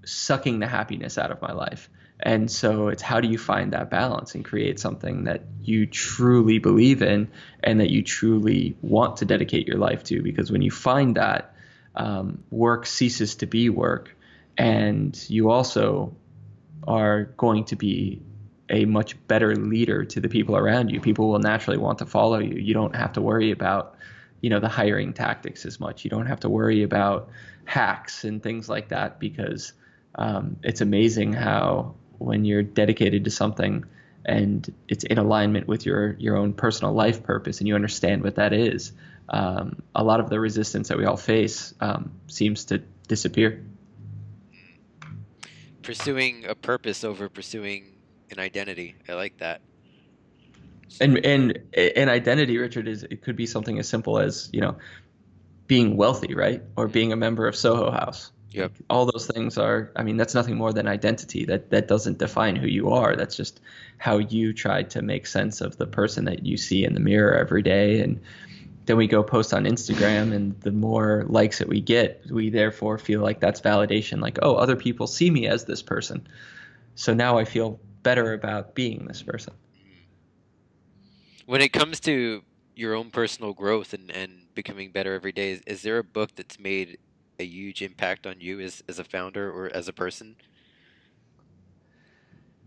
sucking 0.05 0.59
the 0.59 0.67
happiness 0.67 1.17
out 1.17 1.31
of 1.31 1.41
my 1.41 1.51
life. 1.51 1.89
And 2.19 2.49
so 2.49 2.87
it's 2.87 3.01
how 3.01 3.19
do 3.19 3.27
you 3.27 3.37
find 3.37 3.73
that 3.73 3.89
balance 3.89 4.35
and 4.35 4.45
create 4.45 4.79
something 4.79 5.25
that 5.25 5.43
you 5.61 5.85
truly 5.85 6.59
believe 6.59 7.01
in 7.01 7.29
and 7.61 7.81
that 7.81 7.89
you 7.89 8.03
truly 8.03 8.77
want 8.81 9.17
to 9.17 9.25
dedicate 9.25 9.67
your 9.67 9.77
life 9.77 10.03
to? 10.05 10.21
Because 10.21 10.51
when 10.51 10.61
you 10.61 10.71
find 10.71 11.17
that 11.17 11.53
um, 11.93 12.43
work 12.51 12.85
ceases 12.85 13.35
to 13.35 13.45
be 13.47 13.69
work 13.69 14.15
and 14.57 15.17
you 15.29 15.49
also 15.49 16.15
are 16.87 17.25
going 17.37 17.65
to 17.65 17.75
be 17.75 18.21
a 18.69 18.85
much 18.85 19.15
better 19.27 19.55
leader 19.55 20.05
to 20.05 20.19
the 20.19 20.29
people 20.29 20.57
around 20.57 20.89
you. 20.89 20.99
People 20.99 21.29
will 21.29 21.39
naturally 21.39 21.77
want 21.77 21.99
to 21.99 22.05
follow 22.05 22.39
you. 22.39 22.55
You 22.55 22.73
don't 22.73 22.95
have 22.95 23.13
to 23.13 23.21
worry 23.21 23.51
about, 23.51 23.95
you 24.41 24.49
know, 24.49 24.59
the 24.59 24.69
hiring 24.69 25.13
tactics 25.13 25.65
as 25.65 25.79
much. 25.79 26.03
You 26.03 26.09
don't 26.09 26.25
have 26.25 26.39
to 26.41 26.49
worry 26.49 26.83
about 26.83 27.29
hacks 27.65 28.23
and 28.23 28.41
things 28.41 28.69
like 28.69 28.89
that 28.89 29.19
because 29.19 29.73
um, 30.15 30.57
it's 30.63 30.81
amazing 30.81 31.33
how 31.33 31.95
when 32.17 32.45
you're 32.45 32.63
dedicated 32.63 33.25
to 33.25 33.31
something 33.31 33.85
and 34.23 34.73
it's 34.87 35.03
in 35.03 35.19
alignment 35.19 35.67
with 35.67 35.85
your 35.85 36.15
your 36.17 36.35
own 36.35 36.53
personal 36.53 36.93
life 36.93 37.21
purpose 37.21 37.59
and 37.59 37.67
you 37.67 37.75
understand 37.75 38.23
what 38.23 38.35
that 38.35 38.53
is, 38.53 38.91
um, 39.29 39.83
a 39.93 40.03
lot 40.03 40.19
of 40.19 40.29
the 40.29 40.39
resistance 40.39 40.87
that 40.87 40.97
we 40.97 41.05
all 41.05 41.17
face 41.17 41.73
um, 41.79 42.11
seems 42.27 42.65
to 42.65 42.79
disappear 43.07 43.63
pursuing 45.85 46.45
a 46.45 46.55
purpose 46.55 47.03
over 47.03 47.29
pursuing 47.29 47.93
an 48.31 48.39
identity. 48.39 48.95
I 49.07 49.13
like 49.13 49.37
that. 49.37 49.61
And 50.99 51.23
and 51.25 51.59
an 51.75 52.09
identity, 52.09 52.57
Richard, 52.57 52.87
is 52.87 53.03
it 53.03 53.21
could 53.21 53.35
be 53.35 53.45
something 53.45 53.79
as 53.79 53.87
simple 53.87 54.19
as 54.19 54.49
you 54.51 54.61
know 54.61 54.77
being 55.67 55.97
wealthy, 55.97 56.35
right, 56.35 56.61
or 56.75 56.87
being 56.87 57.11
a 57.11 57.15
member 57.15 57.47
of 57.47 57.55
Soho 57.55 57.91
House. 57.91 58.31
Yep. 58.51 58.71
All 58.89 59.05
those 59.05 59.27
things 59.27 59.57
are. 59.57 59.91
I 59.95 60.03
mean, 60.03 60.17
that's 60.17 60.33
nothing 60.33 60.55
more 60.55 60.71
than 60.71 60.87
identity. 60.87 61.45
That 61.45 61.69
that 61.71 61.87
doesn't 61.87 62.17
define 62.17 62.55
who 62.55 62.67
you 62.67 62.89
are. 62.89 63.15
That's 63.15 63.35
just 63.35 63.59
how 63.97 64.17
you 64.17 64.53
try 64.53 64.83
to 64.83 65.01
make 65.01 65.27
sense 65.27 65.61
of 65.61 65.77
the 65.77 65.87
person 65.87 66.25
that 66.25 66.45
you 66.45 66.57
see 66.57 66.85
in 66.85 66.93
the 66.93 66.99
mirror 66.99 67.35
every 67.35 67.61
day 67.61 67.99
and 68.01 68.21
then 68.85 68.97
we 68.97 69.07
go 69.07 69.23
post 69.23 69.53
on 69.53 69.65
Instagram, 69.65 70.33
and 70.33 70.59
the 70.61 70.71
more 70.71 71.25
likes 71.27 71.59
that 71.59 71.67
we 71.67 71.81
get, 71.81 72.23
we 72.29 72.49
therefore 72.49 72.97
feel 72.97 73.21
like 73.21 73.39
that's 73.39 73.59
validation. 73.61 74.21
Like, 74.21 74.37
oh, 74.41 74.55
other 74.55 74.75
people 74.75 75.07
see 75.07 75.29
me 75.29 75.47
as 75.47 75.65
this 75.65 75.81
person, 75.81 76.27
so 76.95 77.13
now 77.13 77.37
I 77.37 77.45
feel 77.45 77.79
better 78.03 78.33
about 78.33 78.75
being 78.75 79.05
this 79.05 79.21
person. 79.21 79.53
When 81.45 81.61
it 81.61 81.69
comes 81.73 81.99
to 82.01 82.43
your 82.75 82.93
own 82.93 83.09
personal 83.09 83.53
growth 83.53 83.93
and, 83.93 84.11
and 84.11 84.53
becoming 84.53 84.91
better 84.91 85.13
every 85.13 85.31
day, 85.31 85.51
is, 85.51 85.61
is 85.65 85.81
there 85.81 85.97
a 85.97 86.03
book 86.03 86.35
that's 86.35 86.59
made 86.59 86.97
a 87.39 87.45
huge 87.45 87.81
impact 87.81 88.27
on 88.27 88.39
you 88.39 88.59
as, 88.59 88.83
as 88.87 88.99
a 88.99 89.03
founder 89.03 89.51
or 89.51 89.69
as 89.73 89.87
a 89.87 89.93
person? 89.93 90.35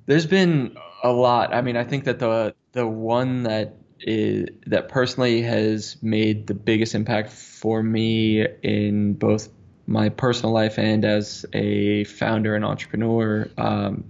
There's 0.07 0.27
been 0.27 0.77
a 1.03 1.13
lot. 1.13 1.55
I 1.55 1.61
mean, 1.61 1.77
I 1.77 1.85
think 1.85 2.05
that 2.05 2.19
the 2.19 2.55
the 2.73 2.87
one 2.87 3.43
that 3.43 3.77
is, 4.01 4.49
that 4.67 4.89
personally 4.89 5.43
has 5.43 5.97
made 6.03 6.47
the 6.47 6.55
biggest 6.55 6.95
impact 6.95 7.31
for 7.31 7.83
me 7.83 8.47
in 8.63 9.15
both 9.15 9.49
my 9.87 10.09
personal 10.11 10.53
life 10.53 10.79
and 10.79 11.05
as 11.05 11.47
a 11.53 12.05
founder 12.05 12.55
and 12.55 12.65
entrepreneur 12.65 13.49
um, 13.57 14.05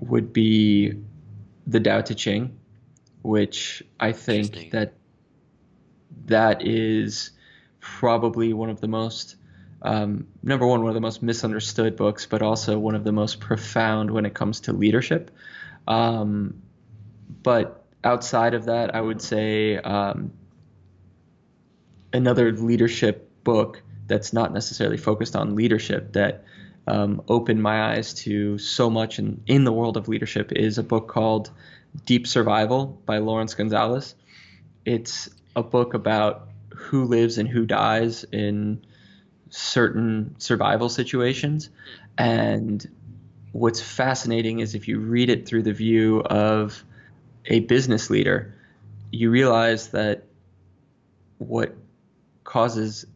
would 0.00 0.32
be 0.32 0.94
the 1.66 1.80
Tao 1.80 2.00
Te 2.00 2.14
Ching, 2.14 2.58
which 3.22 3.82
I 3.98 4.12
think 4.12 4.70
that 4.70 4.94
that 6.26 6.66
is 6.66 7.30
probably 7.80 8.52
one 8.52 8.70
of 8.70 8.80
the 8.80 8.88
most 8.88 9.36
um, 9.82 10.26
number 10.42 10.66
one, 10.66 10.80
one 10.80 10.90
of 10.90 10.94
the 10.94 11.00
most 11.00 11.22
misunderstood 11.22 11.96
books, 11.96 12.26
but 12.26 12.42
also 12.42 12.78
one 12.78 12.94
of 12.94 13.04
the 13.04 13.12
most 13.12 13.40
profound 13.40 14.10
when 14.10 14.26
it 14.26 14.34
comes 14.34 14.60
to 14.60 14.72
leadership. 14.72 15.30
Um, 15.86 16.62
but 17.42 17.84
outside 18.04 18.54
of 18.54 18.66
that, 18.66 18.94
I 18.94 19.00
would 19.00 19.20
say 19.20 19.76
um, 19.76 20.32
another 22.12 22.52
leadership 22.52 23.30
book 23.44 23.82
that's 24.06 24.32
not 24.32 24.52
necessarily 24.52 24.96
focused 24.96 25.36
on 25.36 25.54
leadership 25.54 26.12
that 26.14 26.44
um, 26.86 27.22
opened 27.28 27.62
my 27.62 27.92
eyes 27.92 28.14
to 28.14 28.58
so 28.58 28.88
much 28.88 29.18
in, 29.18 29.42
in 29.46 29.64
the 29.64 29.72
world 29.72 29.96
of 29.96 30.08
leadership 30.08 30.52
is 30.52 30.78
a 30.78 30.82
book 30.82 31.08
called 31.08 31.50
Deep 32.06 32.26
Survival 32.26 32.86
by 33.04 33.18
Laurence 33.18 33.54
Gonzales. 33.54 34.14
It's 34.84 35.28
a 35.54 35.62
book 35.62 35.92
about 35.92 36.48
who 36.74 37.04
lives 37.04 37.36
and 37.36 37.48
who 37.48 37.66
dies 37.66 38.24
in 38.24 38.86
certain 39.50 40.36
survival 40.38 40.88
situations. 40.88 41.68
And 42.16 42.86
what's 43.52 43.80
fascinating 43.80 44.60
is 44.60 44.74
if 44.74 44.88
you 44.88 44.98
read 44.98 45.28
it 45.28 45.46
through 45.46 45.64
the 45.64 45.72
view 45.72 46.20
of 46.22 46.84
a 47.48 47.60
business 47.60 48.10
leader, 48.10 48.54
you 49.10 49.30
realize 49.30 49.88
that 49.88 50.24
what 51.38 51.74
causes 52.44 53.06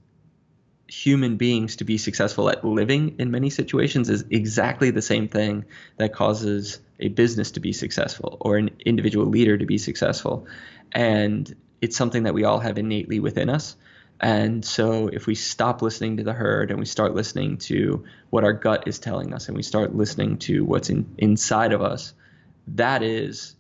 human 0.89 1.37
beings 1.37 1.77
to 1.77 1.85
be 1.85 1.97
successful 1.97 2.51
at 2.51 2.65
living 2.65 3.17
in 3.19 3.31
many 3.31 3.49
situations 3.49 4.11
is 4.11 4.25
exactly 4.31 4.91
the 4.91 5.01
same 5.01 5.27
thing 5.27 5.65
that 5.97 6.13
causes 6.13 6.81
a 7.01 7.09
business 7.09 7.53
to 7.53 7.61
be 7.61 7.73
successful 7.73 8.37
or 8.41 8.57
an 8.57 8.71
individual 8.85 9.27
leader 9.27 9.57
to 9.57 9.65
be 9.65 9.79
successful. 9.79 10.47
And 10.93 11.55
it's 11.81 11.97
something 11.97 12.25
that 12.25 12.35
we 12.35 12.45
all 12.45 12.59
have 12.59 12.79
innately 12.79 13.21
within 13.21 13.49
us. 13.49 13.77
And 14.21 14.65
so 14.65 15.09
if 15.09 15.27
we 15.27 15.35
stop 15.35 15.83
listening 15.83 16.19
to 16.19 16.25
the 16.25 16.33
herd 16.33 16.71
and 16.71 16.79
we 16.79 16.87
start 16.87 17.15
listening 17.15 17.57
to 17.59 18.05
what 18.31 18.45
our 18.45 18.53
gut 18.53 18.87
is 18.87 18.99
telling 18.99 19.33
us 19.33 19.49
and 19.49 19.57
we 19.57 19.63
start 19.63 19.97
listening 19.97 20.39
to 20.39 20.65
what's 20.65 20.91
in, 20.91 21.13
inside 21.19 21.73
of 21.73 21.83
us, 21.83 22.13
that 22.69 23.03
is 23.03 23.57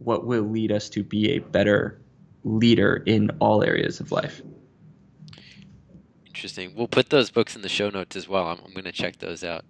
what 0.00 0.26
will 0.26 0.42
lead 0.42 0.72
us 0.72 0.88
to 0.90 1.02
be 1.02 1.30
a 1.32 1.38
better 1.38 2.00
leader 2.44 3.02
in 3.06 3.30
all 3.38 3.62
areas 3.62 4.00
of 4.00 4.12
life. 4.12 4.42
Interesting. 6.26 6.74
We'll 6.74 6.88
put 6.88 7.10
those 7.10 7.30
books 7.30 7.54
in 7.54 7.62
the 7.62 7.68
show 7.68 7.90
notes 7.90 8.16
as 8.16 8.28
well. 8.28 8.46
I'm, 8.48 8.58
I'm 8.64 8.72
going 8.72 8.84
to 8.84 8.92
check 8.92 9.18
those 9.18 9.44
out. 9.44 9.64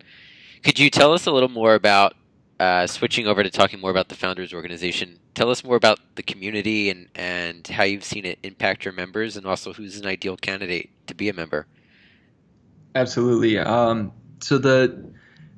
Could 0.62 0.79
you 0.79 0.88
tell 0.88 1.12
us 1.12 1.27
a 1.27 1.33
little 1.33 1.49
more 1.49 1.75
about 1.75 2.14
uh, 2.61 2.87
switching 2.87 3.27
over 3.27 3.43
to 3.43 3.51
talking 3.51 3.81
more 3.81 3.90
about 3.90 4.09
the 4.11 4.14
Founders 4.14 4.53
Organization, 4.53 5.19
tell 5.35 5.51
us 5.51 5.64
more 5.64 5.77
about 5.77 5.99
the 6.16 6.23
community 6.23 6.90
and, 6.90 7.09
and 7.14 7.66
how 7.66 7.85
you've 7.85 8.05
seen 8.05 8.27
it 8.27 8.38
impact 8.43 8.85
your 8.85 8.93
members, 8.93 9.38
and 9.38 9.47
also 9.47 9.73
who's 9.73 9.99
an 9.99 10.07
ideal 10.07 10.37
candidate 10.37 10.90
to 11.07 11.14
be 11.14 11.31
a 11.31 11.33
member. 11.33 11.66
Absolutely. 12.95 13.59
Um, 13.59 14.12
so 14.40 14.59
the 14.59 15.11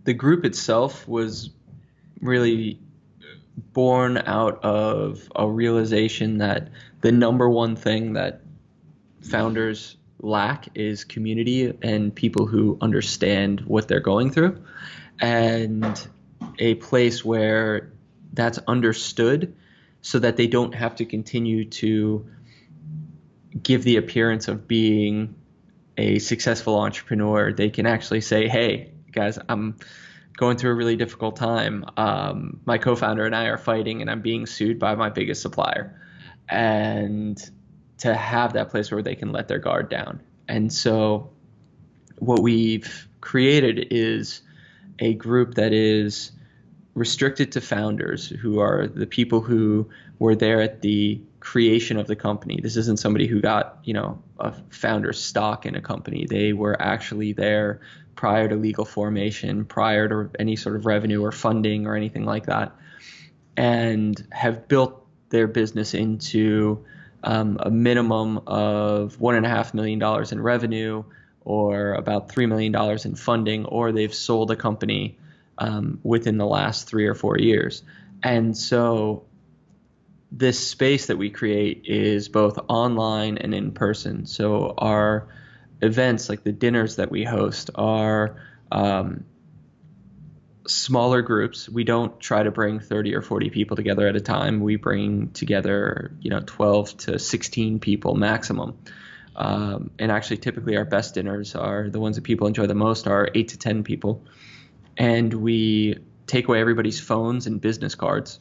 the 0.04 0.14
group 0.14 0.44
itself 0.44 1.06
was 1.08 1.50
really 2.20 2.78
born 3.56 4.18
out 4.18 4.64
of 4.64 5.28
a 5.34 5.48
realization 5.48 6.38
that 6.38 6.68
the 7.00 7.12
number 7.12 7.48
one 7.48 7.76
thing 7.76 8.14
that 8.14 8.40
founders 9.20 9.96
lack 10.20 10.68
is 10.74 11.04
community 11.04 11.72
and 11.82 12.14
people 12.14 12.46
who 12.46 12.78
understand 12.80 13.60
what 13.62 13.88
they're 13.88 14.00
going 14.00 14.30
through. 14.30 14.62
And 15.20 16.08
a 16.58 16.74
place 16.76 17.24
where 17.24 17.92
that's 18.32 18.58
understood 18.66 19.54
so 20.00 20.18
that 20.18 20.36
they 20.36 20.46
don't 20.46 20.74
have 20.74 20.96
to 20.96 21.04
continue 21.04 21.64
to 21.66 22.26
give 23.62 23.84
the 23.84 23.96
appearance 23.96 24.48
of 24.48 24.66
being 24.66 25.34
a 25.96 26.18
successful 26.18 26.78
entrepreneur. 26.78 27.52
They 27.52 27.70
can 27.70 27.86
actually 27.86 28.22
say, 28.22 28.48
hey, 28.48 28.92
guys, 29.12 29.38
I'm 29.48 29.76
going 30.36 30.56
through 30.56 30.72
a 30.72 30.74
really 30.74 30.96
difficult 30.96 31.36
time. 31.36 31.84
Um, 31.96 32.60
my 32.64 32.78
co 32.78 32.96
founder 32.96 33.24
and 33.26 33.34
I 33.34 33.44
are 33.44 33.58
fighting, 33.58 34.00
and 34.00 34.10
I'm 34.10 34.22
being 34.22 34.46
sued 34.46 34.78
by 34.78 34.94
my 34.94 35.10
biggest 35.10 35.42
supplier. 35.42 36.00
And 36.48 37.38
to 37.98 38.14
have 38.14 38.54
that 38.54 38.70
place 38.70 38.90
where 38.90 39.02
they 39.02 39.14
can 39.14 39.32
let 39.32 39.48
their 39.48 39.58
guard 39.58 39.88
down. 39.88 40.20
And 40.48 40.72
so, 40.72 41.30
what 42.18 42.40
we've 42.40 43.08
created 43.20 43.88
is 43.90 44.42
a 44.98 45.14
group 45.14 45.54
that 45.54 45.72
is 45.72 46.32
restricted 46.94 47.52
to 47.52 47.60
founders 47.60 48.28
who 48.28 48.60
are 48.60 48.86
the 48.86 49.06
people 49.06 49.40
who 49.40 49.88
were 50.18 50.34
there 50.34 50.60
at 50.60 50.82
the 50.82 51.20
creation 51.40 51.96
of 51.96 52.06
the 52.06 52.16
company. 52.16 52.60
This 52.62 52.76
isn't 52.76 52.98
somebody 52.98 53.26
who 53.26 53.40
got, 53.40 53.78
you 53.84 53.94
know, 53.94 54.22
a 54.38 54.52
founder 54.70 55.12
stock 55.12 55.64
in 55.66 55.74
a 55.74 55.80
company. 55.80 56.26
They 56.26 56.52
were 56.52 56.80
actually 56.80 57.32
there 57.32 57.80
prior 58.14 58.48
to 58.48 58.57
legal 58.57 58.85
formation, 58.85 59.64
prior 59.64 60.09
to 60.09 60.31
any 60.38 60.57
sort 60.57 60.77
of 60.77 60.87
revenue 60.87 61.22
or 61.22 61.33
funding 61.33 61.87
or 61.87 61.96
anything 61.96 62.25
like 62.25 62.46
that, 62.46 62.72
and 63.57 64.27
have 64.31 64.68
built 64.68 65.07
their 65.31 65.46
business 65.46 65.94
into 65.94 66.85
um, 67.25 67.57
a 67.61 67.70
minimum 67.70 68.40
of 68.46 69.20
one 69.20 69.35
and 69.35 69.46
a 69.46 69.48
half 69.48 69.75
million 69.75 69.98
dollars 69.98 70.33
in 70.33 70.40
revenue 70.40 71.05
or 71.44 71.94
about 71.94 72.31
three 72.31 72.46
million 72.46 72.72
dollars 72.72 73.05
in 73.05 73.14
funding, 73.14 73.64
or 73.64 73.92
they've 73.92 74.14
sold 74.14 74.51
a 74.51 74.57
company 74.57 75.18
um, 75.59 75.98
within 76.03 76.38
the 76.38 76.46
last 76.46 76.88
three 76.88 77.07
or 77.07 77.14
four 77.14 77.38
years. 77.38 77.83
And 78.22 78.57
so 78.57 79.25
this 80.31 80.59
space 80.66 81.07
that 81.07 81.18
we 81.18 81.31
create 81.31 81.83
is 81.87 82.29
both 82.29 82.59
online 82.68 83.38
and 83.38 83.55
in 83.55 83.72
person. 83.72 84.27
So 84.27 84.75
our 84.79 85.29
events, 85.82 86.28
like 86.28 86.44
the 86.44 86.52
dinners 86.52 86.96
that 86.96 87.10
we 87.10 87.24
host, 87.24 87.70
are 87.74 88.36
um, 88.70 89.24
smaller 90.66 91.22
groups. 91.22 91.68
We 91.68 91.84
don't 91.84 92.18
try 92.20 92.42
to 92.42 92.50
bring 92.50 92.80
30 92.80 93.14
or 93.14 93.22
40 93.22 93.50
people 93.50 93.76
together 93.76 94.06
at 94.06 94.16
a 94.16 94.20
time. 94.20 94.60
We 94.60 94.76
bring 94.76 95.30
together, 95.30 96.12
you 96.20 96.30
know, 96.30 96.40
12 96.44 96.96
to 96.98 97.18
16 97.18 97.80
people 97.80 98.14
maximum. 98.14 98.78
Um, 99.34 99.90
and 99.98 100.12
actually, 100.12 100.38
typically, 100.38 100.76
our 100.76 100.84
best 100.84 101.14
dinners 101.14 101.54
are 101.54 101.88
the 101.88 102.00
ones 102.00 102.16
that 102.16 102.22
people 102.22 102.46
enjoy 102.46 102.66
the 102.66 102.74
most 102.74 103.06
are 103.06 103.28
eight 103.34 103.48
to 103.48 103.58
10 103.58 103.82
people 103.82 104.22
and 104.96 105.32
we 105.32 105.98
take 106.26 106.48
away 106.48 106.60
everybody's 106.60 107.00
phones 107.00 107.46
and 107.46 107.60
business 107.60 107.94
cards 107.94 108.40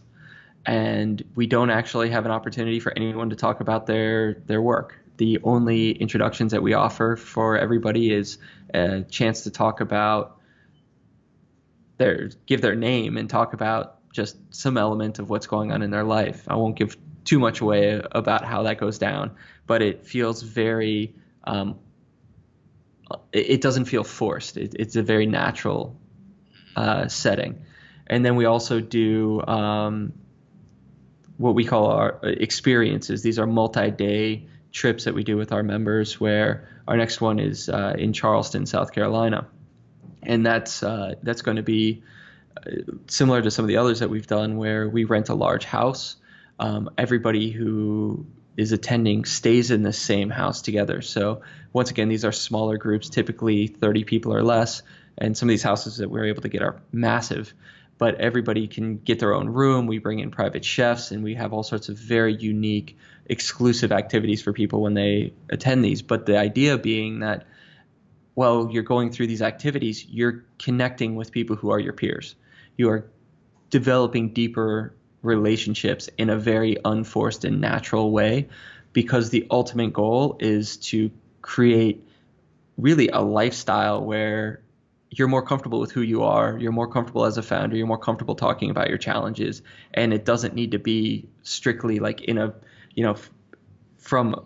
and 0.66 1.24
we 1.36 1.48
don't 1.48 1.70
actually 1.70 2.10
have 2.10 2.26
an 2.26 2.32
opportunity 2.32 2.80
for 2.80 2.94
anyone 2.96 3.30
to 3.30 3.36
talk 3.36 3.62
about 3.62 3.88
their 3.88 4.36
their 4.46 4.62
work 4.62 5.01
the 5.22 5.38
only 5.44 5.92
introductions 5.92 6.52
that 6.52 6.64
we 6.64 6.74
offer 6.74 7.16
for 7.16 7.56
everybody 7.56 8.12
is 8.12 8.40
a 8.74 9.04
chance 9.04 9.42
to 9.42 9.52
talk 9.52 9.80
about 9.80 10.40
their 11.98 12.32
give 12.48 12.62
their 12.62 12.74
name 12.74 13.18
and 13.18 13.30
talk 13.30 13.54
about 13.54 14.00
just 14.12 14.36
some 14.50 14.80
element 14.80 15.20
of 15.20 15.30
what's 15.30 15.46
going 15.46 15.72
on 15.72 15.84
in 15.84 15.92
their 15.92 16.04
life 16.04 16.46
i 16.48 16.56
won't 16.56 16.76
give 16.76 16.98
too 17.24 17.38
much 17.38 17.62
away 17.62 18.02
about 18.14 18.44
how 18.44 18.64
that 18.64 18.80
goes 18.80 18.98
down 18.98 19.30
but 19.68 19.84
it 19.84 20.08
feels 20.08 20.42
very 20.42 21.14
um, 21.44 21.78
it, 23.32 23.62
doesn't 23.62 23.86
feel 23.86 24.04
forced 24.04 24.58
it, 24.58 24.74
it's 24.80 24.96
a 24.96 25.04
very 25.04 25.28
natural 25.28 25.96
uh, 26.76 27.08
setting. 27.08 27.62
And 28.08 28.26
then 28.26 28.36
we 28.38 28.46
also 28.46 28.80
do 28.80 29.42
um, 29.46 30.14
what 31.38 31.54
we 31.54 31.66
call 31.66 31.88
our 31.88 32.20
experiences. 32.24 33.22
These 33.22 33.40
are 33.40 33.46
multi-day 33.46 34.48
trips 34.72 35.06
that 35.06 35.14
we 35.14 35.24
do 35.24 35.38
with 35.38 35.52
our 35.52 35.64
members. 35.64 36.20
Where 36.20 36.68
our 36.88 36.98
next 36.98 37.22
one 37.22 37.40
is 37.40 37.70
uh, 37.70 37.96
in 37.98 38.14
Charleston, 38.14 38.66
South 38.66 38.92
Carolina, 38.94 39.48
and 40.24 40.46
that's 40.46 40.84
uh, 40.84 41.16
that's 41.24 41.42
going 41.42 41.58
to 41.58 41.64
be 41.64 42.04
uh, 42.58 42.72
similar 43.08 43.42
to 43.42 43.52
some 43.52 43.66
of 43.66 43.70
the 43.70 43.78
others 43.78 44.00
that 44.00 44.10
we've 44.10 44.28
done, 44.28 44.58
where 44.58 44.88
we 44.90 45.04
rent 45.04 45.30
a 45.30 45.36
large 45.36 45.66
house. 45.66 46.18
Um, 46.60 46.92
everybody 46.98 47.50
who 47.50 48.26
is 48.58 48.72
attending 48.72 49.26
stays 49.26 49.72
in 49.72 49.82
the 49.82 49.94
same 49.94 50.30
house 50.30 50.62
together. 50.62 51.02
So 51.02 51.42
once 51.74 51.90
again, 51.90 52.10
these 52.10 52.26
are 52.26 52.32
smaller 52.32 52.78
groups, 52.78 53.10
typically 53.10 53.68
30 53.68 54.04
people 54.04 54.34
or 54.34 54.44
less, 54.44 54.84
and 55.18 55.38
some 55.38 55.48
of 55.48 55.52
these 55.52 55.64
houses 55.64 55.98
that 55.98 56.10
we're 56.10 56.26
able 56.26 56.42
to 56.42 56.50
get 56.50 56.62
are 56.62 56.82
massive 56.92 57.54
but 58.02 58.16
everybody 58.16 58.68
can 58.68 58.98
get 58.98 59.20
their 59.20 59.32
own 59.32 59.48
room. 59.48 59.86
We 59.86 60.00
bring 60.00 60.18
in 60.18 60.32
private 60.32 60.66
chefs 60.66 61.12
and 61.12 61.24
we 61.24 61.36
have 61.36 61.54
all 61.54 61.62
sorts 61.62 61.88
of 61.88 62.00
very 62.00 62.36
unique 62.36 62.98
exclusive 63.28 63.92
activities 63.92 64.42
for 64.42 64.54
people 64.54 64.82
when 64.82 64.96
they 64.96 65.34
attend 65.52 65.86
these. 65.86 66.02
But 66.02 66.26
the 66.26 66.36
idea 66.40 66.80
being 66.80 67.20
that 67.20 67.46
while 68.34 68.70
you're 68.72 68.82
going 68.82 69.12
through 69.12 69.28
these 69.28 69.44
activities 69.44 70.04
you're 70.04 70.44
connecting 70.58 71.14
with 71.14 71.32
people 71.32 71.56
who 71.56 71.70
are 71.70 71.80
your 71.80 71.94
peers. 71.94 72.34
You 72.76 72.90
are 72.90 73.06
developing 73.70 74.34
deeper 74.34 74.96
relationships 75.22 76.10
in 76.18 76.32
a 76.32 76.38
very 76.38 76.78
unforced 76.84 77.46
and 77.46 77.62
natural 77.62 78.10
way 78.10 78.50
because 78.94 79.30
the 79.30 79.46
ultimate 79.52 79.94
goal 79.94 80.38
is 80.40 80.78
to 80.78 81.12
create 81.44 82.04
really 82.80 83.10
a 83.10 83.20
lifestyle 83.22 84.04
where 84.04 84.61
you're 85.12 85.28
more 85.28 85.42
comfortable 85.42 85.80
with 85.82 85.92
who 85.92 86.02
you 86.02 86.24
are. 86.24 86.58
You're 86.58 86.72
more 86.72 86.88
comfortable 86.88 87.26
as 87.26 87.38
a 87.38 87.44
founder. 87.44 87.76
You're 87.76 87.88
more 87.88 87.98
comfortable 87.98 88.36
talking 88.36 88.70
about 88.70 88.88
your 88.88 88.98
challenges, 88.98 89.62
and 89.94 90.14
it 90.14 90.24
doesn't 90.24 90.56
need 90.56 90.72
to 90.72 90.80
be 90.80 91.28
strictly 91.44 92.00
like 92.00 92.22
in 92.22 92.38
a, 92.38 92.54
you 92.96 93.04
know, 93.04 93.18
from, 93.98 94.46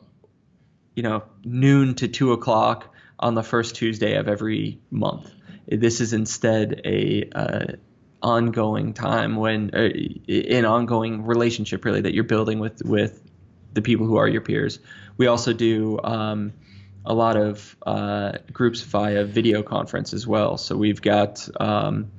you 0.95 1.03
know, 1.03 1.23
noon 1.43 1.93
to 1.95 2.07
two 2.07 2.31
o'clock 2.31 2.93
on 3.19 3.35
the 3.35 3.43
first 3.43 3.75
Tuesday 3.75 4.15
of 4.15 4.27
every 4.27 4.79
month. 4.89 5.31
This 5.67 6.01
is 6.01 6.13
instead 6.13 6.81
a 6.83 7.29
uh, 7.33 7.65
ongoing 8.23 8.93
time 8.93 9.35
when 9.35 9.69
uh, 9.73 9.89
an 10.27 10.65
ongoing 10.65 11.25
relationship 11.25 11.85
really 11.85 12.01
that 12.01 12.15
you're 12.15 12.23
building 12.23 12.59
with 12.59 12.81
with 12.83 13.21
the 13.73 13.83
people 13.83 14.07
who 14.07 14.17
are 14.17 14.27
your 14.27 14.41
peers. 14.41 14.79
We 15.15 15.27
also 15.27 15.53
do. 15.53 15.99
Um, 16.03 16.53
a 17.05 17.13
lot 17.13 17.37
of 17.37 17.75
uh, 17.85 18.33
groups 18.51 18.81
via 18.81 19.23
video 19.25 19.61
conference 19.63 20.13
as 20.13 20.25
well. 20.25 20.57
So 20.57 20.75
we've 20.75 21.01
got 21.01 21.47
um, 21.59 22.11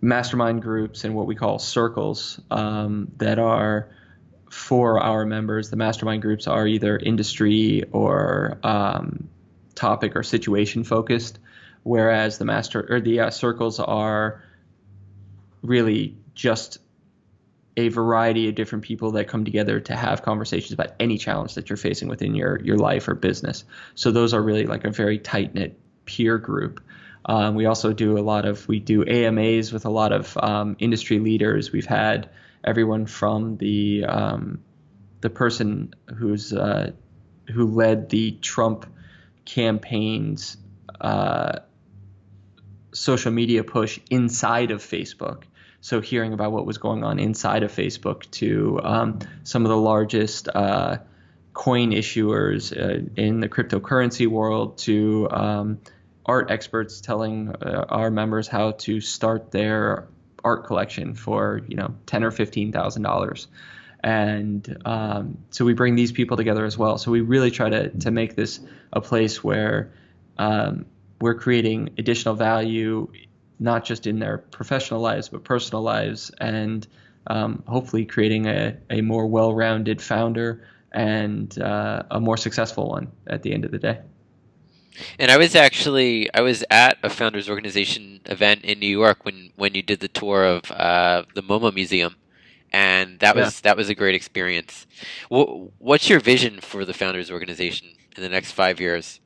mastermind 0.00 0.62
groups 0.62 1.04
and 1.04 1.14
what 1.14 1.26
we 1.26 1.34
call 1.34 1.58
circles 1.58 2.40
um, 2.50 3.12
that 3.16 3.38
are 3.38 3.90
for 4.50 5.00
our 5.00 5.24
members. 5.24 5.70
The 5.70 5.76
mastermind 5.76 6.22
groups 6.22 6.46
are 6.46 6.66
either 6.66 6.96
industry 6.98 7.84
or 7.92 8.58
um, 8.62 9.28
topic 9.74 10.16
or 10.16 10.22
situation 10.22 10.84
focused, 10.84 11.38
whereas 11.82 12.38
the 12.38 12.44
master 12.44 12.86
or 12.90 13.00
the 13.00 13.20
uh, 13.20 13.30
circles 13.30 13.80
are 13.80 14.42
really 15.62 16.16
just 16.34 16.78
a 17.80 17.88
variety 17.88 18.48
of 18.48 18.54
different 18.54 18.84
people 18.84 19.12
that 19.12 19.28
come 19.28 19.44
together 19.44 19.80
to 19.80 19.96
have 19.96 20.22
conversations 20.22 20.72
about 20.72 20.92
any 21.00 21.18
challenge 21.18 21.54
that 21.54 21.68
you're 21.68 21.76
facing 21.76 22.08
within 22.08 22.34
your 22.34 22.60
your 22.60 22.76
life 22.76 23.08
or 23.08 23.14
business. 23.14 23.64
So 23.94 24.10
those 24.10 24.34
are 24.34 24.42
really 24.42 24.66
like 24.66 24.84
a 24.84 24.90
very 24.90 25.18
tight 25.18 25.54
knit 25.54 25.78
peer 26.04 26.38
group. 26.38 26.80
Um, 27.24 27.54
we 27.54 27.66
also 27.66 27.92
do 27.92 28.18
a 28.18 28.20
lot 28.20 28.46
of 28.46 28.66
we 28.68 28.80
do 28.80 29.04
AMAs 29.04 29.72
with 29.72 29.84
a 29.84 29.90
lot 29.90 30.12
of 30.12 30.36
um, 30.36 30.76
industry 30.78 31.18
leaders. 31.18 31.72
We've 31.72 31.86
had 31.86 32.30
everyone 32.64 33.06
from 33.06 33.56
the 33.56 34.04
um, 34.06 34.62
the 35.20 35.30
person 35.30 35.94
who's 36.16 36.52
uh, 36.52 36.92
who 37.52 37.66
led 37.66 38.08
the 38.10 38.32
Trump 38.32 38.86
campaign's 39.44 40.56
uh, 41.00 41.60
social 42.92 43.32
media 43.32 43.64
push 43.64 43.98
inside 44.10 44.70
of 44.70 44.82
Facebook 44.82 45.44
so 45.80 46.00
hearing 46.00 46.32
about 46.32 46.52
what 46.52 46.66
was 46.66 46.78
going 46.78 47.04
on 47.04 47.18
inside 47.18 47.62
of 47.62 47.72
Facebook 47.72 48.30
to 48.32 48.80
um, 48.82 49.18
some 49.44 49.64
of 49.64 49.70
the 49.70 49.76
largest 49.76 50.48
uh, 50.48 50.98
coin 51.52 51.92
issuers 51.92 52.76
uh, 52.76 53.06
in 53.16 53.40
the 53.40 53.48
cryptocurrency 53.48 54.26
world 54.26 54.78
to 54.78 55.28
um, 55.30 55.80
art 56.26 56.50
experts 56.50 57.00
telling 57.00 57.50
uh, 57.50 57.86
our 57.88 58.10
members 58.10 58.46
how 58.46 58.72
to 58.72 59.00
start 59.00 59.50
their 59.50 60.06
art 60.42 60.66
collection 60.66 61.14
for 61.14 61.60
you 61.68 61.76
know 61.76 61.94
ten 62.06 62.24
or 62.24 62.30
fifteen 62.30 62.72
thousand 62.72 63.02
dollars 63.02 63.48
and 64.02 64.78
um, 64.84 65.38
so 65.50 65.64
we 65.64 65.74
bring 65.74 65.94
these 65.94 66.12
people 66.12 66.36
together 66.36 66.64
as 66.64 66.76
well. 66.78 66.98
So 66.98 67.10
we 67.10 67.20
really 67.20 67.50
try 67.50 67.68
to 67.68 67.90
to 67.90 68.10
make 68.10 68.34
this 68.34 68.60
a 68.92 69.00
place 69.00 69.44
where 69.44 69.92
um, 70.38 70.86
we're 71.20 71.34
creating 71.34 71.90
additional 71.98 72.34
value 72.34 73.10
not 73.60 73.84
just 73.84 74.06
in 74.06 74.18
their 74.18 74.38
professional 74.38 75.00
lives 75.00 75.28
but 75.28 75.44
personal 75.44 75.82
lives, 75.82 76.30
and 76.40 76.86
um, 77.26 77.62
hopefully 77.66 78.04
creating 78.04 78.46
a, 78.46 78.76
a 78.88 79.02
more 79.02 79.26
well-rounded 79.26 80.00
founder 80.00 80.66
and 80.92 81.60
uh, 81.60 82.02
a 82.10 82.18
more 82.18 82.36
successful 82.36 82.88
one 82.88 83.12
at 83.26 83.42
the 83.42 83.52
end 83.52 83.64
of 83.64 83.70
the 83.70 83.78
day. 83.78 84.00
And 85.18 85.30
I 85.30 85.36
was 85.36 85.54
actually 85.54 86.32
I 86.34 86.40
was 86.40 86.64
at 86.70 86.98
a 87.02 87.10
founders 87.10 87.48
organization 87.48 88.20
event 88.26 88.64
in 88.64 88.80
New 88.80 88.88
York 88.88 89.24
when 89.24 89.50
when 89.56 89.74
you 89.74 89.82
did 89.82 90.00
the 90.00 90.08
tour 90.08 90.44
of 90.44 90.70
uh, 90.72 91.22
the 91.34 91.42
MoMA 91.42 91.72
Museum, 91.74 92.16
and 92.72 93.18
that 93.20 93.36
was 93.36 93.56
yeah. 93.56 93.60
that 93.62 93.76
was 93.76 93.88
a 93.88 93.94
great 93.94 94.14
experience. 94.14 94.86
what's 95.28 96.08
your 96.08 96.20
vision 96.20 96.60
for 96.60 96.84
the 96.84 96.92
founders 96.92 97.30
organization 97.30 97.88
in 98.16 98.22
the 98.22 98.28
next 98.28 98.52
five 98.52 98.80
years? 98.80 99.20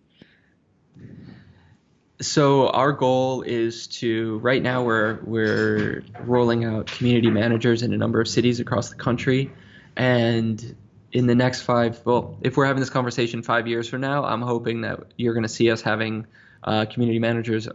So 2.20 2.68
our 2.68 2.92
goal 2.92 3.42
is 3.42 3.87
to 3.88 4.38
right 4.38 4.62
now 4.62 4.85
we're 4.85 5.18
we're 5.24 6.05
rolling 6.20 6.64
out 6.64 6.87
community 6.87 7.31
managers 7.31 7.83
in 7.83 7.92
a 7.92 7.96
number 7.96 8.20
of 8.20 8.29
cities 8.29 8.61
across 8.61 8.90
the 8.90 8.96
country. 8.96 9.53
And 9.96 10.77
in 11.12 11.29
the 11.29 11.35
next 11.35 11.62
five 11.62 12.00
well 12.05 12.37
if 12.40 12.57
we're 12.57 12.66
having 12.66 12.81
this 12.81 12.90
conversation 12.90 13.40
five 13.40 13.68
years 13.68 13.88
from 13.88 14.00
now 14.00 14.24
i'm 14.24 14.42
hoping 14.42 14.81
that 14.81 14.98
you're 15.16 15.33
going 15.33 15.44
to 15.44 15.48
see 15.48 15.70
us 15.70 15.81
having 15.81 16.27
uh, 16.64 16.87
community 16.87 17.20
managers 17.20 17.68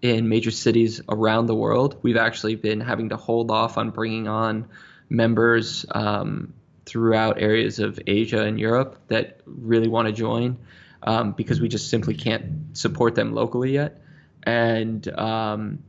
in 0.00 0.28
major 0.28 0.50
cities 0.50 1.00
around 1.08 1.46
the 1.46 1.54
world. 1.54 1.98
We've 2.02 2.16
actually 2.16 2.56
been 2.56 2.80
having 2.80 3.10
to 3.10 3.16
hold 3.16 3.50
off 3.50 3.76
on 3.76 3.90
bringing 3.90 4.28
on 4.28 4.68
members 5.08 5.84
um, 5.90 6.54
throughout 6.86 7.40
areas 7.40 7.78
of 7.78 7.98
asia 8.06 8.42
and 8.42 8.60
europe 8.60 9.00
that 9.08 9.40
really 9.46 9.88
want 9.88 10.06
to 10.06 10.12
join 10.12 10.58
um, 11.04 11.32
because 11.32 11.60
we 11.60 11.68
just 11.68 11.88
simply 11.90 12.14
can't 12.14 12.76
support 12.76 13.14
them 13.14 13.32
locally 13.32 13.72
yet. 13.72 14.02
And 14.42 15.06
um, 15.18 15.84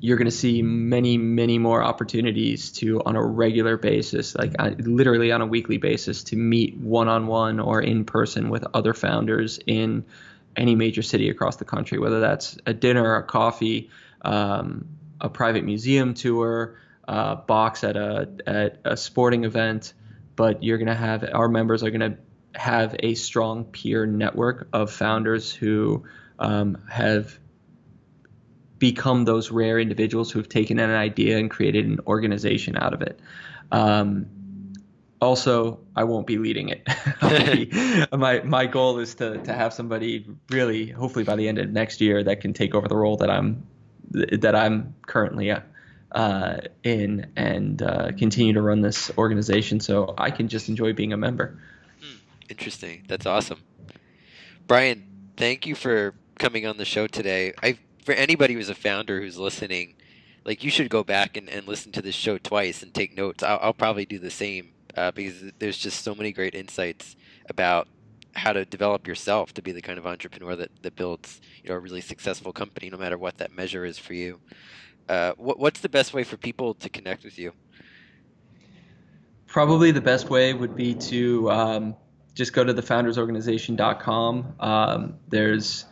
you're 0.00 0.16
going 0.16 0.26
to 0.26 0.30
see 0.36 0.62
many, 0.62 1.16
many 1.18 1.58
more 1.58 1.82
opportunities 1.82 2.72
to, 2.72 3.02
on 3.04 3.16
a 3.16 3.22
regular 3.22 3.76
basis, 3.76 4.34
like 4.34 4.52
uh, 4.58 4.70
literally 4.78 5.30
on 5.30 5.40
a 5.40 5.46
weekly 5.46 5.76
basis, 5.76 6.24
to 6.24 6.36
meet 6.36 6.76
one 6.76 7.08
on 7.08 7.26
one 7.26 7.60
or 7.60 7.80
in 7.80 8.04
person 8.04 8.48
with 8.48 8.64
other 8.74 8.94
founders 8.94 9.60
in 9.66 10.04
any 10.56 10.74
major 10.74 11.02
city 11.02 11.30
across 11.30 11.56
the 11.56 11.64
country, 11.64 11.98
whether 11.98 12.20
that's 12.20 12.58
a 12.66 12.74
dinner, 12.74 13.16
a 13.16 13.22
coffee, 13.22 13.90
um, 14.22 14.86
a 15.20 15.28
private 15.28 15.64
museum 15.64 16.14
tour, 16.14 16.78
a 17.06 17.36
box 17.36 17.84
at 17.84 17.96
a, 17.96 18.28
at 18.46 18.80
a 18.84 18.96
sporting 18.96 19.44
event. 19.44 19.92
But 20.36 20.62
you're 20.62 20.78
going 20.78 20.88
to 20.88 20.94
have 20.94 21.24
our 21.32 21.48
members 21.48 21.82
are 21.82 21.90
going 21.90 22.12
to 22.12 22.18
have 22.54 22.96
a 22.98 23.14
strong 23.14 23.64
peer 23.64 24.06
network 24.06 24.68
of 24.72 24.90
founders 24.90 25.52
who 25.52 26.04
um, 26.38 26.78
have 26.90 27.38
become 28.78 29.24
those 29.24 29.50
rare 29.50 29.78
individuals 29.78 30.30
who 30.30 30.38
have 30.38 30.48
taken 30.48 30.78
an 30.78 30.90
idea 30.90 31.38
and 31.38 31.50
created 31.50 31.86
an 31.86 32.00
organization 32.06 32.76
out 32.76 32.92
of 32.92 33.02
it. 33.02 33.18
Um, 33.72 34.26
also, 35.20 35.80
I 35.96 36.04
won't 36.04 36.26
be 36.26 36.38
leading 36.38 36.68
it. 36.68 36.86
be, 37.20 38.06
my 38.16 38.42
my 38.42 38.66
goal 38.66 38.98
is 38.98 39.14
to 39.16 39.38
to 39.38 39.52
have 39.52 39.72
somebody 39.72 40.26
really, 40.50 40.90
hopefully 40.90 41.24
by 41.24 41.36
the 41.36 41.48
end 41.48 41.58
of 41.58 41.70
next 41.70 42.00
year, 42.00 42.22
that 42.22 42.40
can 42.40 42.52
take 42.52 42.74
over 42.74 42.88
the 42.88 42.96
role 42.96 43.16
that 43.16 43.30
I'm 43.30 43.66
that 44.10 44.54
I'm 44.54 44.94
currently 45.06 45.50
uh, 46.12 46.56
in 46.82 47.32
and 47.36 47.80
uh, 47.82 48.12
continue 48.12 48.52
to 48.52 48.62
run 48.62 48.82
this 48.82 49.10
organization, 49.16 49.80
so 49.80 50.14
I 50.18 50.30
can 50.30 50.48
just 50.48 50.68
enjoy 50.68 50.92
being 50.92 51.12
a 51.12 51.16
member. 51.16 51.58
Interesting. 52.48 53.04
That's 53.08 53.26
awesome. 53.26 53.60
Brian, 54.66 55.06
thank 55.36 55.66
you 55.66 55.74
for 55.74 56.14
coming 56.38 56.66
on 56.66 56.76
the 56.76 56.84
show 56.84 57.06
today. 57.06 57.52
I 57.62 57.78
for 58.04 58.12
anybody 58.12 58.54
who's 58.54 58.68
a 58.68 58.74
founder 58.74 59.20
who's 59.20 59.38
listening, 59.38 59.94
like 60.44 60.62
you 60.62 60.70
should 60.70 60.90
go 60.90 61.02
back 61.02 61.36
and, 61.36 61.48
and 61.48 61.66
listen 61.66 61.90
to 61.92 62.02
this 62.02 62.14
show 62.14 62.38
twice 62.38 62.82
and 62.82 62.92
take 62.92 63.16
notes. 63.16 63.42
I'll, 63.42 63.58
I'll 63.62 63.74
probably 63.74 64.04
do 64.04 64.18
the 64.18 64.30
same 64.30 64.72
uh, 64.96 65.10
because 65.10 65.52
there's 65.58 65.78
just 65.78 66.02
so 66.02 66.14
many 66.14 66.32
great 66.32 66.54
insights 66.54 67.16
about 67.48 67.88
how 68.34 68.52
to 68.52 68.64
develop 68.64 69.06
yourself 69.06 69.54
to 69.54 69.62
be 69.62 69.72
the 69.72 69.80
kind 69.80 69.98
of 69.98 70.06
entrepreneur 70.06 70.56
that, 70.56 70.70
that 70.82 70.96
builds 70.96 71.40
you 71.62 71.70
know 71.70 71.76
a 71.76 71.78
really 71.78 72.00
successful 72.00 72.52
company, 72.52 72.90
no 72.90 72.98
matter 72.98 73.16
what 73.16 73.38
that 73.38 73.54
measure 73.54 73.84
is 73.84 73.98
for 73.98 74.14
you. 74.14 74.40
Uh, 75.08 75.32
what, 75.36 75.58
what's 75.58 75.80
the 75.80 75.88
best 75.88 76.14
way 76.14 76.24
for 76.24 76.36
people 76.36 76.74
to 76.74 76.88
connect 76.88 77.24
with 77.24 77.38
you? 77.38 77.52
Probably 79.46 79.92
the 79.92 80.00
best 80.00 80.30
way 80.30 80.52
would 80.52 80.74
be 80.74 80.94
to 80.94 81.50
um, 81.50 81.96
just 82.34 82.52
go 82.52 82.64
to 82.64 82.74
thefoundersorganization.com. 82.74 84.54
Um, 84.60 85.14
there's 85.28 85.84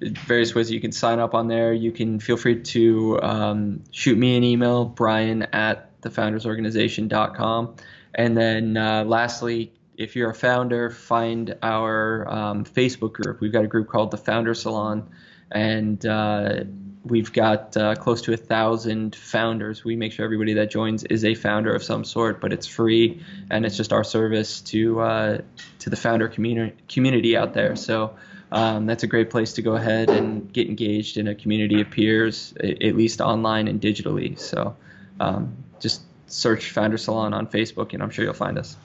various 0.00 0.54
ways 0.54 0.70
you 0.70 0.80
can 0.80 0.92
sign 0.92 1.18
up 1.18 1.34
on 1.34 1.48
there. 1.48 1.72
You 1.72 1.92
can 1.92 2.20
feel 2.20 2.36
free 2.36 2.62
to 2.62 3.20
um, 3.22 3.82
shoot 3.90 4.16
me 4.16 4.36
an 4.36 4.44
email, 4.44 4.84
brian 4.84 5.42
at 5.52 6.00
thefoundersorganization.com. 6.02 7.76
And 8.14 8.36
then 8.36 8.76
uh, 8.76 9.04
lastly, 9.04 9.72
if 9.96 10.16
you're 10.16 10.30
a 10.30 10.34
founder, 10.34 10.90
find 10.90 11.56
our 11.62 12.26
um, 12.32 12.64
Facebook 12.64 13.12
group. 13.12 13.40
We've 13.40 13.52
got 13.52 13.64
a 13.64 13.68
group 13.68 13.88
called 13.88 14.10
the 14.10 14.16
Founder 14.16 14.54
Salon, 14.54 15.10
and 15.52 16.04
uh, 16.06 16.64
we've 17.04 17.32
got 17.32 17.76
uh, 17.76 17.94
close 17.94 18.22
to 18.22 18.32
a 18.32 18.36
thousand 18.36 19.14
founders. 19.14 19.84
We 19.84 19.96
make 19.96 20.12
sure 20.12 20.24
everybody 20.24 20.54
that 20.54 20.70
joins 20.70 21.04
is 21.04 21.24
a 21.24 21.34
founder 21.34 21.74
of 21.74 21.82
some 21.82 22.04
sort, 22.04 22.40
but 22.40 22.52
it's 22.52 22.66
free 22.66 23.22
and 23.50 23.64
it's 23.64 23.76
just 23.76 23.92
our 23.92 24.04
service 24.04 24.60
to 24.62 25.00
uh, 25.00 25.38
to 25.80 25.90
the 25.90 25.96
founder 25.96 26.28
community 26.28 26.76
community 26.88 27.36
out 27.36 27.54
there. 27.54 27.76
So 27.76 28.16
um, 28.52 28.86
that's 28.86 29.02
a 29.02 29.06
great 29.06 29.30
place 29.30 29.54
to 29.54 29.62
go 29.62 29.76
ahead 29.76 30.10
and 30.10 30.52
get 30.52 30.68
engaged 30.68 31.16
in 31.16 31.28
a 31.28 31.34
community 31.34 31.80
of 31.80 31.90
peers, 31.90 32.52
at 32.58 32.96
least 32.96 33.20
online 33.20 33.68
and 33.68 33.80
digitally. 33.80 34.38
So 34.38 34.76
um, 35.20 35.56
just 35.78 36.02
search 36.26 36.70
Founder 36.70 36.98
Salon 36.98 37.32
on 37.32 37.46
Facebook, 37.46 37.94
and 37.94 38.02
I'm 38.02 38.10
sure 38.10 38.24
you'll 38.24 38.34
find 38.34 38.58
us. 38.58 38.76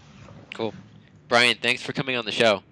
Cool, 0.53 0.73
Brian. 1.27 1.57
Thanks 1.61 1.81
for 1.81 1.93
coming 1.93 2.15
on 2.15 2.25
the 2.25 2.31
show. 2.31 2.63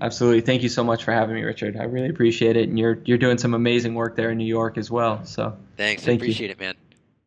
Absolutely. 0.00 0.40
Thank 0.42 0.62
you 0.62 0.68
so 0.68 0.84
much 0.84 1.04
for 1.04 1.12
having 1.12 1.34
me, 1.34 1.42
Richard. 1.42 1.76
I 1.76 1.84
really 1.84 2.08
appreciate 2.08 2.56
it, 2.56 2.68
and 2.68 2.78
you're 2.78 2.98
you're 3.04 3.18
doing 3.18 3.38
some 3.38 3.54
amazing 3.54 3.94
work 3.94 4.16
there 4.16 4.30
in 4.30 4.38
New 4.38 4.44
York 4.44 4.76
as 4.76 4.90
well. 4.90 5.24
So 5.24 5.56
thanks. 5.76 6.04
Thank 6.04 6.20
I 6.20 6.24
appreciate 6.24 6.48
you. 6.48 6.52
it, 6.52 6.60
man. 6.60 6.74